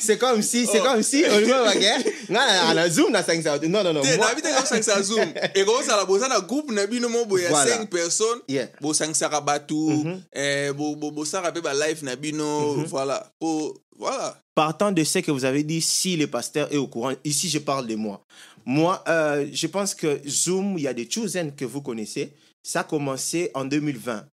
C'est 0.00 0.18
comme 0.18 0.40
si, 0.42 0.66
c'est 0.66 0.80
Oh. 0.80 0.84
comme 0.84 1.02
si, 1.02 1.24
on 1.28 1.40
va 1.48 1.64
baguette. 1.64 2.06
Nga 2.30 2.74
na 2.74 2.88
zoom 2.88 3.10
na 3.12 3.22
5 3.24 3.42
Non, 3.68 3.82
non, 3.82 3.92
non. 3.92 4.02
te 4.02 4.16
moi- 4.16 4.26
nayebi 4.26 4.42
te 4.42 4.48
kosangisa 4.54 5.02
zoom 5.02 5.32
ekozala 5.54 6.04
boza 6.04 6.28
na 6.28 6.40
groupe 6.40 6.70
na 6.72 6.86
bino 6.86 7.08
mo 7.08 7.24
boye 7.24 7.42
ya 7.44 7.50
Voilà. 7.50 7.76
5 7.78 7.88
personnes 7.90 8.40
Yeah. 8.48 8.68
bosangisaka 8.80 9.40
bato 9.40 9.74
Mhm. 9.74 10.20
eh, 10.32 10.72
bo- 10.72 10.94
bo- 10.96 11.10
bosala 11.10 11.50
mpe 11.50 11.60
balife 11.60 12.02
na 12.02 12.14
bino 12.16 12.74
Mhm. 12.76 12.84
voilà 12.86 13.32
po 13.40 13.74
voilà 13.98 14.36
partant 14.54 14.92
de 14.92 15.02
ce 15.04 15.18
que 15.20 15.30
vous 15.30 15.44
avez 15.44 15.62
dit, 15.64 15.80
si 15.82 16.16
le 16.16 16.26
pasteur 16.28 16.68
est 16.72 16.76
au 16.76 16.86
courant, 16.86 17.12
ici 17.24 17.48
je 17.48 17.58
parle 17.58 17.86
de 17.86 17.94
moi. 17.96 18.20
Moi, 18.64 19.02
euh, 19.08 19.46
je 19.52 19.66
pense 19.66 19.94
que 19.94 20.20
Zoom, 20.26 20.76
il 20.78 20.84
y 20.84 20.88
a 20.88 20.94
des 20.94 21.08
Chosen 21.10 21.54
que 21.54 21.64
vous 21.64 21.82
connaissez. 21.82 22.32
Ça 22.62 22.80
a 22.80 22.84
commencé 22.84 23.50
en 23.54 23.64
2020. 23.64 24.24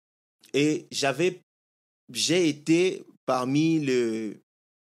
Et 0.55 0.87
j'avais, 0.91 1.41
j'ai 2.13 2.49
été 2.49 3.05
parmi 3.27 3.81
le, 3.81 4.37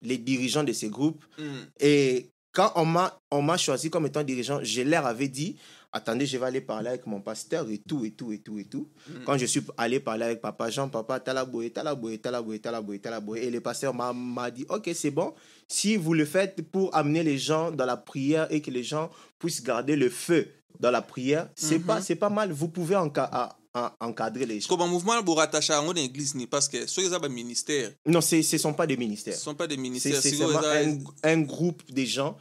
les 0.02 0.18
dirigeants 0.18 0.64
de 0.64 0.72
ces 0.72 0.88
groupes. 0.88 1.24
Mm. 1.38 1.42
Et 1.80 2.26
quand 2.52 2.72
on 2.76 2.84
m'a, 2.84 3.18
on 3.30 3.42
m'a 3.42 3.56
choisi 3.56 3.90
comme 3.90 4.06
étant 4.06 4.22
dirigeant, 4.24 4.60
je 4.62 4.82
leur 4.82 5.06
avais 5.06 5.28
dit, 5.28 5.56
attendez, 5.92 6.26
je 6.26 6.36
vais 6.38 6.46
aller 6.46 6.60
parler 6.60 6.88
avec 6.88 7.06
mon 7.06 7.20
pasteur 7.20 7.68
et 7.70 7.78
tout, 7.78 8.04
et 8.04 8.10
tout, 8.12 8.32
et 8.32 8.38
tout, 8.38 8.58
et 8.58 8.64
tout. 8.64 8.88
Mm. 9.08 9.12
Quand 9.24 9.38
je 9.38 9.46
suis 9.46 9.62
allé 9.76 10.00
parler 10.00 10.24
avec 10.24 10.40
papa 10.40 10.68
Jean, 10.70 10.88
papa 10.88 11.20
Talaboye, 11.20 11.70
Talaboye, 11.70 12.18
Talaboye, 12.18 12.60
Talaboye, 12.60 13.00
Talaboye, 13.00 13.40
et 13.42 13.50
le 13.50 13.60
pasteur 13.60 13.94
m'a, 13.94 14.12
m'a 14.12 14.50
dit, 14.50 14.66
ok, 14.68 14.90
c'est 14.94 15.10
bon, 15.10 15.34
si 15.68 15.96
vous 15.96 16.14
le 16.14 16.24
faites 16.24 16.60
pour 16.70 16.94
amener 16.94 17.22
les 17.22 17.38
gens 17.38 17.70
dans 17.70 17.86
la 17.86 17.96
prière 17.96 18.48
et 18.50 18.60
que 18.60 18.70
les 18.70 18.82
gens 18.84 19.10
puissent 19.38 19.62
garder 19.62 19.96
le 19.96 20.08
feu 20.10 20.48
dans 20.80 20.90
la 20.90 21.02
prière, 21.02 21.48
c'est 21.54 21.78
Mhm. 21.78 21.84
pas, 21.84 22.00
c'est 22.00 22.16
pas 22.16 22.30
mal, 22.30 22.50
vous 22.52 22.68
pouvez 22.68 22.96
enca- 22.96 23.28
à- 23.30 23.56
à- 23.74 23.94
encadrer 24.00 24.46
les 24.46 24.60
gens. 24.60 24.68
Parce 24.68 24.80
que 24.88 24.92
mouvement 24.92 25.12
wana 25.12 25.22
borattacha 25.22 25.74
yango 25.74 25.94
na 25.94 26.00
église 26.00 26.34
ni 26.34 26.46
parce 26.46 26.68
que 26.68 26.86
soki 26.86 27.06
eza 27.06 27.18
baministère 27.18 27.92
Non, 28.06 28.20
c'est- 28.20 28.42
ce 28.42 28.56
ne 28.56 28.60
sont 28.60 28.74
pas 28.74 28.86
des 28.86 28.96
ministères. 28.96 29.34
ce 29.34 29.40
sont 29.40 29.54
pas 29.54 29.66
des 29.66 29.76
ministères 29.76 30.20
c'est 30.20 30.30
seulement 30.34 30.60
un, 30.60 30.98
un 31.22 31.40
groupe 31.40 31.82
de 31.90 32.04
gens 32.04 32.36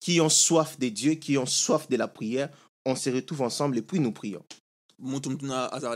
qui 0.00 0.20
ont 0.20 0.28
soif 0.28 0.78
de 0.78 0.88
Dieu, 0.88 1.14
qui 1.14 1.38
ont 1.38 1.46
soif 1.46 1.88
de 1.88 1.96
la 1.96 2.08
prière. 2.08 2.50
On 2.84 2.94
se 2.96 3.08
retrouve 3.08 3.40
ensemble 3.42 3.78
et 3.78 3.82
puis 3.82 3.98
nous 4.00 4.12
prions. 4.12 4.42
na 5.00 5.18
na 5.42 5.68
na 5.72 5.88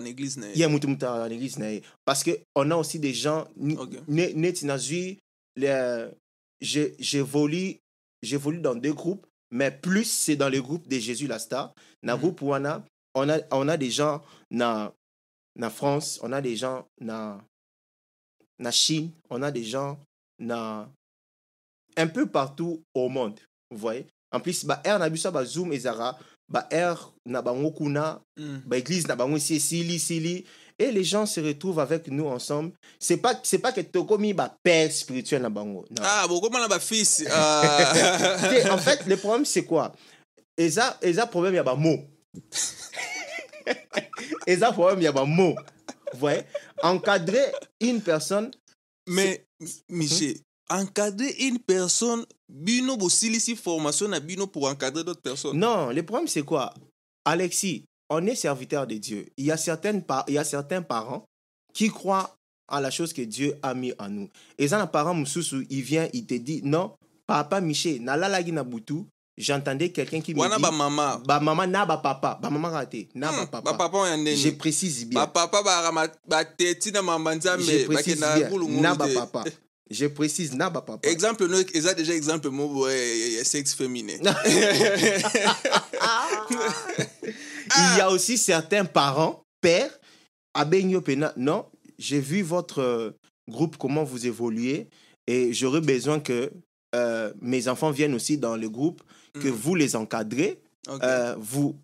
à 1.24 1.28
na. 1.28 1.80
Parce 2.04 2.24
qu'on 2.24 2.70
a 2.70 2.76
aussi 2.76 2.98
des 2.98 3.12
gens. 3.14 3.46
ni- 3.56 3.76
Ok. 3.76 3.90
ne- 4.08 4.32
net 4.34 4.62
na 4.62 4.78
zwi, 4.78 5.18
le- 5.56 6.10
je- 6.60 6.92
J'évolue 8.20 8.60
dans 8.60 8.74
deux 8.74 8.92
groupes, 8.94 9.26
mais 9.52 9.70
plus 9.70 10.04
c'est 10.04 10.34
dans 10.36 10.48
le 10.48 10.60
groupe 10.60 10.88
de 10.88 10.98
Jésus 10.98 11.28
la 11.28 11.38
star. 11.38 11.72
Le 12.02 12.12
Mhm. 12.14 12.18
groupe 12.18 12.42
wana, 12.42 12.84
on 13.14 13.28
a, 13.28 13.38
on 13.50 13.68
a 13.68 13.76
des 13.76 13.90
gens 13.90 14.22
na, 14.50 14.92
na 15.56 15.70
France, 15.70 16.18
on 16.22 16.32
a 16.32 16.40
des 16.40 16.56
gens 16.56 16.86
na, 17.00 17.40
na 18.58 18.70
Chine, 18.70 19.10
on 19.30 19.42
a 19.42 19.50
des 19.50 19.64
gens 19.64 19.98
na, 20.38 20.88
un 21.96 22.06
peu 22.06 22.26
partout 22.26 22.82
au 22.94 23.08
monde. 23.08 23.40
Vous 23.70 23.78
voyez? 23.78 24.06
En 24.32 24.40
plus, 24.40 24.64
bah, 24.64 24.80
air 24.84 24.98
na 24.98 25.08
bisa, 25.08 25.30
bah, 25.30 25.44
Zoom 25.44 25.72
et 25.72 25.80
Zara, 25.80 26.18
bah, 26.48 26.66
air 26.70 27.12
na 27.26 27.42
bango 27.42 27.70
kuna, 27.72 28.20
Mm. 28.38 28.58
bah, 28.66 28.76
église 28.78 29.06
na 29.08 29.16
bango 29.16 29.38
sili, 29.38 29.98
sili. 29.98 30.44
Et 30.80 30.92
les 30.92 31.02
gens 31.02 31.26
se 31.26 31.40
retrouvent 31.40 31.80
avec 31.80 32.06
nous 32.06 32.26
ensemble. 32.28 32.70
C'est 33.00 33.16
pas, 33.16 33.34
c'est 33.42 33.58
pas 33.58 33.72
que 33.72 33.80
Tokomi, 33.80 34.32
bah, 34.32 34.54
père 34.62 34.92
spirituel 34.92 35.42
na 35.42 35.50
bango. 35.50 35.84
Ah 36.00 36.26
bokoma 36.28 36.60
na 36.60 36.68
bafils 36.68 37.26
ah. 37.32 38.38
Ok, 38.44 38.70
en 38.70 38.78
fait, 38.78 39.04
le 39.06 39.16
problème, 39.16 39.44
c'est 39.44 39.64
quoi? 39.64 39.92
Eza, 40.56 40.96
eza 41.02 41.26
problème, 41.26 41.54
il 41.54 41.56
y 41.56 41.58
a 41.58 41.64
des 41.64 41.74
mots. 41.80 42.04
Eza 44.46 44.72
problème, 44.72 45.00
il 45.00 45.04
y 45.04 45.06
a 45.06 45.12
des 45.12 45.24
mots. 45.24 45.54
Vous 46.12 46.18
voyez? 46.18 46.42
Encadrer 46.82 47.52
une 47.80 48.00
personne, 48.00 48.50
mais 49.06 49.44
michel 49.88 50.36
encadrer 50.70 51.30
une 51.40 51.58
personne 51.58 52.24
bino 52.48 52.96
formation 53.56 54.08
na 54.08 54.20
bino 54.20 54.46
pour 54.46 54.68
encadrer 54.68 55.04
d'autres 55.04 55.22
personnes 55.22 55.58
non, 55.58 55.90
le 55.90 56.02
problème, 56.02 56.28
c'est 56.28 56.42
quoi? 56.42 56.72
Alexis, 57.24 57.84
on 58.10 58.26
est 58.26 58.34
serviteur 58.34 58.86
de 58.86 58.96
Dieu. 58.96 59.26
Il 59.36 59.46
y, 59.46 59.50
a 59.50 59.56
certaines 59.56 60.02
par- 60.02 60.24
il 60.28 60.34
y 60.34 60.38
a 60.38 60.44
certains 60.44 60.82
parents 60.82 61.24
qui 61.74 61.88
croient 61.88 62.34
à 62.68 62.80
la 62.80 62.90
chose 62.90 63.12
que 63.12 63.22
Dieu 63.22 63.54
a 63.62 63.74
mis 63.74 63.92
en 63.98 64.08
nous. 64.08 64.28
Et 64.58 64.68
ça, 64.68 64.80
un 64.80 64.86
parent 64.86 65.22
il 65.70 65.82
vient, 65.82 66.08
il 66.12 66.26
te 66.26 66.34
dit, 66.34 66.60
non, 66.62 66.94
papa 67.26 67.60
Miché, 67.60 67.98
nalalagi 67.98 68.52
na 68.52 68.64
butu, 68.64 69.04
j'entendais 69.38 69.90
quelqu'un 69.90 70.20
qui 70.20 70.34
me 70.34 70.42
dit, 70.42 70.60
bamama 70.62 71.22
ba 71.24 71.38
maman 71.40 71.66
na 71.66 71.86
ba 71.86 71.96
papa, 71.98 72.38
ba 72.42 72.50
maman 72.50 72.70
raté, 72.70 73.08
na 73.14 73.30
ba 73.30 73.42
Hmm, 73.42 73.46
papa. 73.46 73.72
bapapa 73.72 73.96
oyo 73.98 74.16
ya 74.26 74.34
Je 74.36 74.50
précise 74.50 75.06
bien. 75.06 75.20
bapapa 75.20 75.62
baka 75.62 76.12
bateti 76.26 76.90
na 76.92 77.00
mamba 77.02 77.32
Je 77.32 77.38
nzambe 77.38 77.84
précise 77.86 77.88
bakenda 78.20 78.34
bien. 78.34 78.44
Na 78.44 78.50
ngulungulu 78.50 78.96
ba 78.96 79.06
te 79.08 79.14
papa. 79.14 79.44
Je 79.90 80.06
précise 80.08 80.52
na 80.54 80.68
ba 80.68 80.82
papa. 80.82 81.08
exemple 81.08 81.46
no 81.46 81.56
eza 81.72 81.94
déjà 81.94 82.12
exemple 82.14 82.48
mo 82.50 82.68
boye 82.68 83.42
sexe 83.44 83.74
féminin 83.74 84.18
Il 87.76 87.98
y 87.98 88.00
a 88.00 88.10
aussi 88.10 88.38
certains 88.38 88.84
parents, 88.84 89.42
pères, 89.60 89.90
Abenyo 90.54 91.00
Pena, 91.00 91.32
non, 91.36 91.66
j'ai 91.98 92.18
vu 92.20 92.42
votre 92.42 92.80
euh, 92.80 93.10
groupe, 93.48 93.76
comment 93.76 94.04
vous 94.04 94.26
évoluez, 94.26 94.88
et 95.26 95.52
j'aurais 95.52 95.80
besoin 95.82 96.18
que 96.20 96.50
euh, 96.94 97.32
mes 97.42 97.68
enfants 97.68 97.90
viennent 97.90 98.14
aussi 98.14 98.38
dans 98.38 98.56
le 98.56 98.68
groupe, 98.70 99.02
que 99.32 99.48
Mhm. 99.48 99.54
vous 99.54 99.74
les 99.74 99.96
encadrez, 99.96 100.58
euh, 101.02 101.34
vous... 101.38 101.76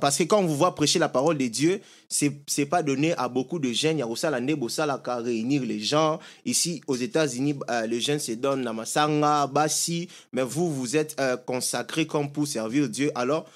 Parce 0.00 0.16
que 0.18 0.24
quand 0.24 0.38
on 0.40 0.46
vous 0.46 0.56
voit 0.56 0.74
prêcher 0.74 0.98
la 0.98 1.08
parole 1.10 1.36
de 1.38 1.46
Dieu, 1.46 1.80
c'est 2.08 2.32
c'est 2.48 2.66
pas 2.66 2.82
donné 2.82 3.12
à 3.16 3.28
beaucoup 3.28 3.58
de 3.60 3.70
jeunes. 3.72 3.98
Il 3.98 4.00
y 4.00 4.02
a 4.02 4.06
aussi 4.08 4.26
la 4.26 4.40
Nebosala 4.40 5.00
qu'à 5.04 5.16
réunir 5.18 5.62
les 5.62 5.78
gens. 5.78 6.18
Ici, 6.44 6.80
aux 6.88 6.96
États-Unis, 6.96 7.54
euh, 7.70 7.86
les 7.86 8.00
jeunes 8.00 8.18
se 8.18 8.32
donnent 8.32 8.62
Namasanga, 8.62 9.46
Bassi, 9.46 10.08
mais 10.32 10.42
vous, 10.42 10.72
vous 10.74 10.96
êtes 10.96 11.14
euh, 11.20 11.36
consacrés 11.36 12.06
comme 12.06 12.32
pour 12.32 12.46
servir 12.48 12.88
Dieu. 12.88 13.12
Alors, 13.14 13.46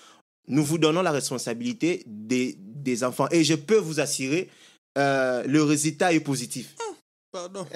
nous 0.47 0.63
vous 0.65 0.79
donnons 0.79 1.03
la 1.03 1.11
responsabilité 1.11 2.05
des, 2.07 2.57
des 2.59 3.03
enfants. 3.03 3.27
Et 3.33 3.43
je 3.43 3.55
peux 3.55 3.79
vous 3.79 3.99
assurer, 3.99 4.49
euh, 4.99 5.43
le 5.45 5.63
résultat 5.65 6.13
est 6.13 6.21
positif. 6.21 6.77
Pardon 7.33 7.67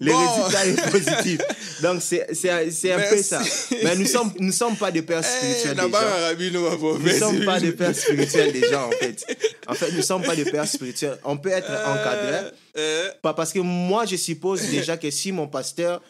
Le 0.00 0.12
Bon. 0.12 0.18
résultat 0.18 0.66
est 0.66 0.90
positif. 0.90 1.40
Donc, 1.82 2.02
c'est 2.02 2.92
un 2.92 3.00
peu 3.10 3.22
ça. 3.22 3.42
Mais 3.82 3.96
nous 3.96 4.06
sommes, 4.06 4.32
nous 4.38 4.52
sommes 4.52 4.76
pas 4.76 4.90
des 4.90 5.02
pères 5.02 5.22
Eh, 5.24 5.52
spirituels 5.52 5.76
na 5.76 5.84
des 5.86 5.90
gens. 5.92 6.58
Nous 6.58 6.62
baprophétie. 6.70 7.18
sommes 7.18 7.44
pas 7.44 7.60
des 7.60 7.72
pères 7.72 7.94
spirituels 7.96 8.52
déjà, 8.52 8.86
en 8.86 8.90
fait. 8.92 9.24
En 9.66 9.74
fait, 9.74 9.92
nous 9.92 10.02
sommes 10.02 10.22
pas 10.22 10.36
des 10.36 10.44
pères 10.44 10.68
spirituels. 10.68 11.18
On 11.24 11.36
peut 11.36 11.50
être 11.50 11.70
encadré. 11.70 12.50
Euh, 12.76 13.10
Pas 13.22 13.34
parce 13.34 13.52
que 13.52 13.58
moi, 13.60 14.06
je 14.06 14.16
suppose 14.16 14.62
déjà 14.68 14.96
que 14.96 15.10
si 15.10 15.32
mon 15.32 15.48
pasteur 15.48 16.00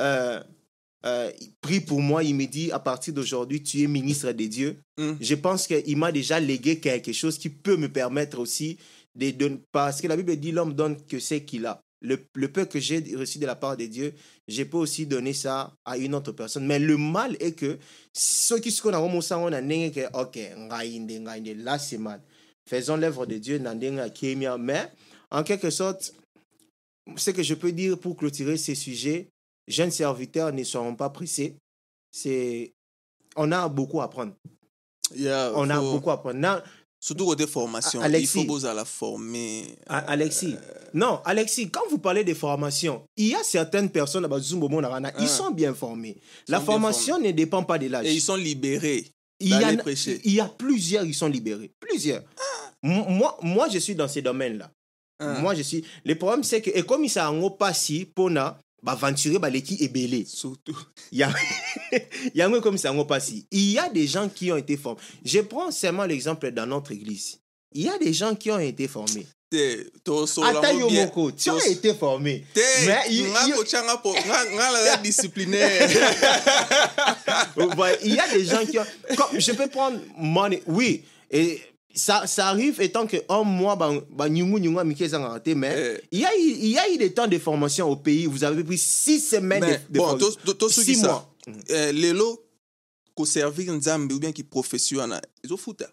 euh, 0.00 0.40
euh, 1.06 1.30
prie 1.60 1.80
pour 1.80 2.00
moi, 2.00 2.24
il 2.24 2.34
me 2.34 2.46
dit 2.46 2.72
à 2.72 2.78
partir 2.80 3.14
d'aujourd'hui, 3.14 3.62
tu 3.62 3.82
es 3.82 3.86
ministre 3.86 4.32
de 4.32 4.44
Dieu. 4.44 4.80
Mm. 4.98 5.12
Je 5.20 5.34
pense 5.36 5.66
qu'il 5.66 5.96
m'a 5.96 6.10
déjà 6.10 6.40
légué 6.40 6.80
quelque 6.80 7.12
chose 7.12 7.38
qui 7.38 7.48
peut 7.50 7.76
me 7.76 7.88
permettre 7.88 8.38
aussi 8.40 8.78
parce 9.72 10.00
que 10.00 10.06
la 10.06 10.16
Bible 10.16 10.36
dit 10.36 10.52
l'homme 10.52 10.74
donne 10.74 10.96
que 11.06 11.18
ce 11.18 11.34
qu'il 11.34 11.66
a. 11.66 11.80
Le, 12.00 12.16
le 12.34 12.46
peu 12.52 12.64
que 12.64 12.78
j'ai 12.78 13.02
reçu 13.16 13.40
de 13.40 13.46
la 13.46 13.56
part 13.56 13.76
de 13.76 13.86
Dieu, 13.86 14.14
je 14.46 14.62
peux 14.62 14.76
aussi 14.76 15.04
donner 15.04 15.32
ça 15.32 15.74
à 15.84 15.98
une 15.98 16.14
autre 16.14 16.30
personne. 16.30 16.64
Mais 16.64 16.78
le 16.78 16.96
mal 16.96 17.36
est 17.40 17.52
que 17.52 17.76
ceux 18.12 18.60
qui 18.60 18.70
sont 18.70 18.90
dans 18.92 19.02
on 19.04 19.52
a 19.52 19.60
que 19.90 20.16
ok, 20.16 21.56
là 21.64 21.78
c'est 21.78 21.98
mal. 21.98 22.22
Faisons 22.68 22.96
l'œuvre 22.96 23.26
de 23.26 23.38
Dieu. 23.38 23.60
Mais 24.58 24.92
en 25.30 25.42
quelque 25.42 25.70
sorte, 25.70 26.14
ce 27.16 27.30
que 27.30 27.42
je 27.42 27.54
peux 27.54 27.72
dire 27.72 27.98
pour 27.98 28.16
clôturer 28.16 28.56
ces 28.56 28.76
sujets, 28.76 29.28
jeunes 29.66 29.90
serviteurs 29.90 30.52
ne 30.52 30.62
seront 30.62 30.94
pas 30.94 31.10
pressés. 31.10 31.56
C'est 32.12 32.72
on 33.36 33.50
a 33.52 33.68
beaucoup 33.68 34.00
à 34.00 34.04
apprendre. 34.04 34.34
Yeah, 35.14 35.52
On 35.54 35.70
a 35.70 35.80
beaucoup 35.80 36.10
à 36.10 36.14
apprendre. 36.14 36.62
Surtout 37.00 37.26
côté 37.26 37.46
formation. 37.46 38.00
Alexis. 38.00 38.40
Il 38.40 38.46
faut 38.46 38.46
à 38.66 38.74
la 38.74 38.84
former. 38.84 39.64
A- 39.88 39.98
Alexis, 40.10 40.56
non, 40.94 41.20
Alexis, 41.24 41.70
quand 41.70 41.82
vous 41.90 41.98
parlez 41.98 42.24
de 42.24 42.34
formation, 42.34 43.02
il 43.16 43.28
y 43.28 43.34
a 43.34 43.42
certaines 43.44 43.88
personnes, 43.90 44.26
Monarana, 44.68 45.12
ils 45.18 45.24
Ah. 45.24 45.28
sont 45.28 45.50
bien 45.52 45.74
formés. 45.74 46.16
La 46.48 46.60
formation 46.60 47.18
ne 47.20 47.30
dépend 47.30 47.62
pas 47.62 47.78
de 47.78 47.86
l'âge. 47.86 48.06
Et 48.06 48.12
ils 48.14 48.20
sont 48.20 48.36
libérés. 48.36 49.06
Il 49.40 49.50
y, 49.50 49.54
a, 49.54 49.76
prêcher. 49.76 50.20
il 50.24 50.32
y 50.34 50.40
a 50.40 50.46
plusieurs, 50.48 51.04
ils 51.04 51.14
sont 51.14 51.28
libérés. 51.28 51.70
Plusieurs. 51.78 52.22
M- 52.82 53.04
Moi, 53.08 53.38
moi, 53.42 53.68
je 53.68 53.78
suis 53.78 53.94
dans 53.94 54.08
ces 54.08 54.20
domaines-là. 54.22 54.68
Hein. 55.20 55.40
Moi, 55.40 55.54
je 55.54 55.62
suis. 55.62 55.84
Le 56.04 56.16
problème, 56.16 56.42
c'est 56.42 56.60
que, 56.60 56.70
et 56.74 56.82
comme 56.82 57.04
s'est 57.10 57.20
en 57.20 57.34
passé, 57.50 58.10
pour 58.12 58.30
na, 58.30 58.58
aventurer, 58.86 59.38
l'équipe 59.50 59.80
est 59.80 59.88
belé. 59.88 60.24
Surtout. 60.26 60.78
Il 61.12 61.18
y 61.18 61.22
a, 61.22 61.30
il 61.92 62.32
y 62.34 62.42
a 62.42 62.46
un 62.46 62.60
comme 62.60 62.78
ça 62.78 62.92
passé. 63.04 63.44
Il 63.50 63.72
y 63.72 63.78
a 63.78 63.88
des 63.88 64.06
gens 64.06 64.28
qui 64.28 64.50
ont 64.52 64.56
été 64.56 64.76
formés. 64.76 65.00
Je 65.24 65.40
prends 65.40 65.70
seulement 65.70 66.04
l'exemple 66.04 66.50
dans 66.50 66.66
notre 66.66 66.92
église. 66.92 67.38
Il 67.74 67.82
y 67.82 67.88
a 67.88 67.98
des 67.98 68.12
gens 68.12 68.34
qui 68.34 68.50
ont 68.50 68.58
été 68.58 68.88
formés. 68.88 69.26
Ata 69.50 70.72
mo 70.74 70.88
bien. 70.88 71.00
Yomoko, 71.04 71.32
tu 71.32 71.48
as 71.48 71.54
Tos- 71.54 71.70
été 71.70 71.94
formé. 71.94 72.44
Nga 72.84 73.06
il- 73.08 73.54
kochanga 73.54 73.96
po- 73.96 74.12
nga- 74.12 74.44
nga 74.44 74.70
la 74.84 74.96
disciplinaire. 74.98 75.88
Ouais, 77.78 77.98
il 78.04 78.14
y 78.14 78.18
a 78.18 78.28
des 78.28 78.44
gens 78.44 78.64
qui 78.66 78.78
ont. 78.78 78.84
Je 79.38 79.52
peux 79.52 79.68
prendre 79.68 79.98
mon. 80.16 80.50
Oui, 80.66 81.02
et 81.30 81.60
ça, 81.94 82.26
ça 82.26 82.48
arrive 82.48 82.80
étant 82.80 83.06
que 83.06 83.16
un 83.28 83.42
mois, 83.42 83.74
bah, 83.76 83.92
bah, 84.10 84.28
mais 84.28 84.40
Eh. 84.40 86.00
il 86.12 86.20
y, 86.20 86.24
a, 86.24 86.36
eu- 86.36 86.40
il 86.60 86.68
y 86.70 86.78
a 86.78 86.90
eu 86.92 86.98
des 86.98 87.12
temps 87.12 87.26
de 87.26 87.38
formation 87.38 87.88
au 87.90 87.96
pays. 87.96 88.26
Vous 88.26 88.44
avez 88.44 88.62
pris 88.62 88.78
six 88.78 89.20
semaines 89.20 89.60
Mais, 89.64 89.78
de, 89.88 89.92
de 89.94 89.98
bon, 89.98 90.06
formation. 90.18 90.54
tosoki 90.58 90.94
Six 90.94 91.02
mois. 91.02 91.34
Eh, 91.68 91.92
lelo 91.92 92.44
koservir 93.14 93.72
nzambe 93.72 94.12
ou 94.12 94.18
bien 94.18 94.32
qui 94.32 94.44
professiona 94.44 95.20
ezofuta 95.42 95.86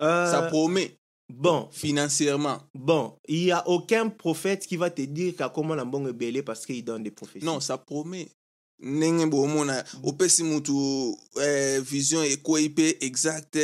Euh, 0.00 0.30
ça 0.30 0.42
promet 0.42 0.96
bon, 1.28 1.68
financièrement 1.70 2.58
bon, 2.74 3.12
il 3.28 3.44
n'y 3.44 3.52
a 3.52 3.62
aucun 3.68 4.08
prophète 4.08 4.66
qui 4.66 4.76
va 4.76 4.90
te 4.90 5.02
dire 5.02 5.36
qu'à 5.36 5.48
comment 5.48 5.74
la 5.74 5.84
bonne 5.84 6.08
est 6.08 6.12
belé 6.12 6.42
parce 6.42 6.64
qu'il 6.66 6.82
donne 6.84 7.02
des 7.02 7.10
prophéties. 7.10 7.44
non 7.44 7.60
ça 7.60 7.78
promet 7.78 8.28
ndenge 8.80 9.26
bomona 9.28 9.84
opesi 10.02 10.42
mutu 10.44 10.72
eh, 11.40 11.78
vision 11.80 12.22
ekwei 12.22 12.68
mpe 12.68 12.96
exact 13.00 13.58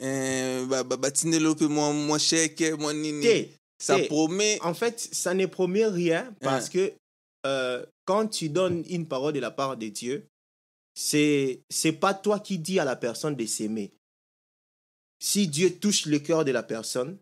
eh, 0.00 0.64
mpe 0.64 1.66
mwa 1.68 1.92
mwa 1.92 2.18
sheke 2.18 2.74
mwa 2.74 2.92
nini 2.94 3.48
ça 3.78 3.98
promet 3.98 4.58
En 4.62 4.74
fait, 4.74 4.98
ça 5.12 5.34
ne 5.34 5.46
promet 5.46 5.86
rien 5.86 6.34
parce 6.40 6.66
Hein. 6.66 6.70
que 6.72 6.92
euh, 7.46 7.86
quand 8.04 8.26
tu 8.28 8.48
donnes 8.48 8.84
une 8.90 9.06
parole 9.06 9.32
de 9.32 9.40
la 9.40 9.50
part 9.50 9.76
de 9.76 9.88
Dieu, 9.88 10.26
c'est 10.94 11.60
c'est 11.70 11.92
pas 11.92 12.12
toi 12.12 12.40
qui 12.40 12.58
dis 12.58 12.80
à 12.80 12.84
la 12.84 12.96
personne 12.96 13.36
de 13.36 13.46
s'aimer. 13.46 13.92
Si 15.20 15.46
Dieu 15.46 15.78
touche 15.78 16.06
le 16.06 16.18
cœur 16.18 16.44
de 16.44 16.50
la 16.50 16.62
personne, 16.62 17.18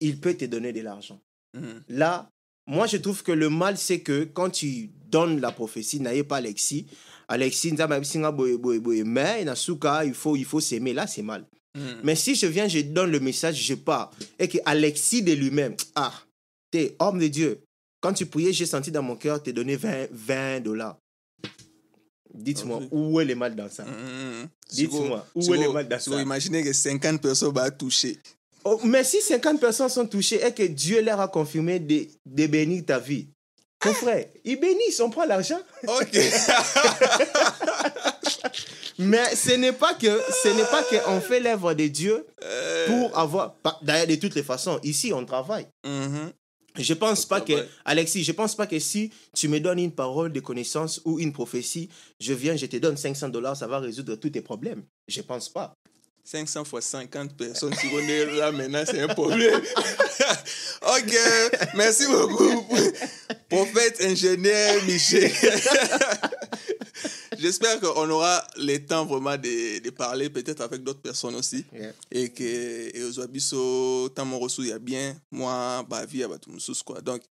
il 0.00 0.20
peut 0.20 0.34
te 0.34 0.44
donner 0.44 0.72
de 0.72 0.80
l'argent. 0.82 1.20
Mhm. 1.54 1.82
Là, 1.88 2.30
moi, 2.66 2.86
je 2.86 2.98
trouve 2.98 3.22
que 3.22 3.32
le 3.32 3.48
mal, 3.48 3.78
c'est 3.78 4.00
que 4.00 4.24
quand 4.24 4.50
tu 4.50 4.90
donnes 5.06 5.40
la 5.40 5.52
prophétie, 5.52 6.00
n'ayez 6.00 6.24
pas 6.24 6.36
Alexis, 6.36 6.86
Alexis, 7.28 7.72
nzamba 7.72 8.00
bisinga 8.00 8.32
boye, 8.32 8.56
boye, 8.56 8.78
boye, 8.80 9.04
mais 9.04 9.44
nasuka, 9.44 10.04
il 10.04 10.14
faut, 10.14 10.34
il 10.36 10.44
faut 10.46 10.60
s'aimer. 10.60 10.94
Là, 10.94 11.06
c'est 11.06 11.22
mal. 11.22 11.44
Mhm. 11.76 12.00
Mais 12.02 12.14
si 12.16 12.34
je 12.34 12.46
viens, 12.46 12.66
je 12.68 12.80
donne 12.80 13.10
le 13.10 13.20
message, 13.20 13.62
je 13.62 13.74
pars. 13.74 14.10
Et 14.38 14.48
que 14.48 14.58
Alexis 14.64 15.22
de 15.22 15.32
lui-même, 15.32 15.74
ah, 15.94 16.12
t'es 16.70 16.96
homme 16.98 17.18
de 17.18 17.28
Dieu. 17.28 17.60
Quand 18.00 18.12
tu 18.14 18.26
priais, 18.26 18.52
j'ai 18.52 18.66
senti 18.66 18.90
dans 18.90 19.02
mon 19.02 19.16
cœur 19.16 19.42
te 19.42 19.50
donner 19.50 19.76
20, 19.76 20.08
20 20.10 20.60
dollars. 20.60 20.96
Dites-moi, 22.34 22.76
Ok. 22.78 22.88
où 22.92 23.20
est 23.20 23.24
le 23.24 23.34
mal 23.34 23.54
dans 23.56 23.68
ça? 23.68 23.84
Mhm. 23.84 24.48
Dites-moi, 24.72 25.26
où 25.34 25.54
est 25.54 25.58
le 25.58 25.72
mal 25.72 25.88
dans 25.88 25.98
ça? 25.98 26.20
imaginez 26.22 26.62
que 26.62 26.72
50 26.72 27.20
personnes 27.20 27.52
vont 27.52 27.70
toucher 27.76 28.18
Oh, 28.64 28.80
Mais 28.84 29.04
si 29.04 29.20
50 29.20 29.60
personnes 29.60 29.88
sont 29.88 30.06
touchées 30.06 30.44
et 30.44 30.52
que 30.52 30.62
Dieu 30.64 31.00
leur 31.02 31.20
a 31.20 31.28
confirmé 31.28 31.78
de, 31.78 32.06
de 32.26 32.46
bénir 32.46 32.84
ta 32.84 32.98
vie, 32.98 33.28
mon 33.84 33.92
frère, 33.94 34.26
ils 34.44 34.58
bénissent, 34.58 35.00
on 35.00 35.10
prend 35.10 35.24
l'argent. 35.24 35.60
ok 35.86 36.18
Mais 38.98 39.34
ce 39.36 39.52
n'est 39.52 39.72
pas 39.72 39.94
que 39.94 40.20
ce 40.42 40.48
n'est 40.48 40.64
pas 40.64 40.82
qu'on 40.82 41.20
fait 41.20 41.40
l'œuvre 41.40 41.72
de 41.74 41.86
Dieu 41.86 42.26
pour 42.88 43.16
avoir. 43.16 43.54
pas- 43.54 43.78
D'ailleurs, 43.82 44.06
de 44.08 44.14
toutes 44.16 44.34
les 44.34 44.42
façons, 44.42 44.80
ici, 44.82 45.12
on 45.12 45.24
travaille. 45.24 45.66
Mhm. 45.86 46.32
Je 46.78 46.94
pense 46.94 47.24
pas 47.26 47.40
que. 47.40 47.66
Alexis, 47.84 48.22
je 48.24 48.32
pense 48.32 48.54
pas 48.54 48.66
que 48.66 48.78
si 48.78 49.10
tu 49.34 49.48
me 49.48 49.58
donnes 49.60 49.78
une 49.80 49.92
parole 49.94 50.32
de 50.32 50.40
connaissance 50.40 51.00
ou 51.04 51.18
une 51.18 51.32
prophétie, 51.32 51.88
je 52.20 52.32
viens, 52.32 52.56
je 52.56 52.66
te 52.66 52.76
donne 52.76 52.96
500 52.96 53.28
dollars, 53.30 53.56
ça 53.56 53.66
va 53.66 53.78
résoudre 53.80 54.14
tous 54.16 54.30
tes 54.30 54.42
problèmes. 54.42 54.84
Je 55.08 55.20
pense 55.22 55.48
pas. 55.48 55.74
500 56.24 56.64
fois 56.64 56.80
50 56.80 57.36
personnes, 57.36 57.74
si 57.74 57.86
on 57.92 57.98
est 58.00 58.26
là 58.36 58.52
maintenant, 58.52 58.82
c'est 58.84 59.00
un 59.00 59.08
problème. 59.08 59.60
ok, 60.82 61.14
merci 61.74 62.06
beaucoup, 62.06 62.66
prophète 63.48 64.02
ingénieur 64.02 64.84
Michel. 64.84 65.32
J'espère 67.38 67.78
qu'on 67.78 68.10
aura 68.10 68.44
le 68.56 68.78
temps 68.78 69.06
vraiment 69.06 69.36
de, 69.36 69.78
de 69.78 69.90
parler 69.90 70.28
peut-être 70.28 70.60
avec 70.60 70.82
d'autres 70.82 71.00
personnes 71.00 71.36
aussi. 71.36 71.64
Yeah. 71.72 71.92
Et 72.10 72.30
que 72.30 73.08
aux 73.08 73.20
abisso, 73.20 74.08
tant 74.14 74.24
mon 74.24 74.40
reçu, 74.40 74.62
il 74.62 74.68
y 74.68 74.72
a 74.72 74.78
bien, 74.78 75.16
moi, 75.30 75.84
bah, 75.88 76.04
vie, 76.04 76.24
à 76.24 76.28
tout 76.38 76.50
quoi. 76.84 77.00
Donc, 77.00 77.22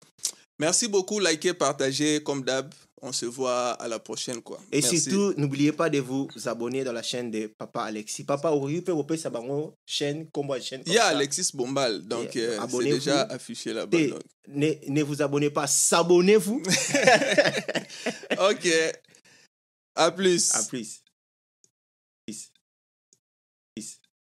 merci 0.58 0.86
beaucoup, 0.86 1.18
likez, 1.18 1.54
partagez, 1.54 2.22
comme 2.22 2.42
d'hab. 2.44 2.72
On 3.02 3.12
se 3.12 3.26
voit 3.26 3.72
à 3.72 3.88
la 3.88 3.98
prochaine, 3.98 4.40
quoi. 4.40 4.58
Et 4.72 4.80
Merci. 4.80 5.00
surtout, 5.00 5.34
n'oubliez 5.36 5.72
pas 5.72 5.90
de 5.90 5.98
vous 5.98 6.28
abonner 6.46 6.82
dans 6.82 6.92
la 6.92 7.02
chaîne 7.02 7.30
de 7.30 7.46
Papa 7.46 7.82
Alexis. 7.82 8.24
Papa 8.24 8.50
Ori, 8.50 8.80
peut 8.80 8.92
vous 8.92 9.04
sa 9.16 9.28
bango 9.28 9.74
chaîne, 9.84 10.30
comme 10.30 10.50
chaîne. 10.60 10.82
Il 10.86 10.94
y 10.94 10.98
a 10.98 11.06
Alexis 11.06 11.50
Bombal, 11.52 12.06
donc 12.06 12.34
euh, 12.36 12.58
c'est 12.70 12.84
déjà 12.84 13.22
affiché 13.22 13.72
là-bas. 13.74 13.98
Ne, 14.48 14.70
ne 14.88 15.02
vous 15.02 15.20
abonnez 15.22 15.50
pas, 15.50 15.66
s'abonnez-vous. 15.66 16.62
Ok. 18.38 18.68
À 19.94 20.10
plus. 20.10 20.54
à 20.54 20.62
plus. 20.64 21.00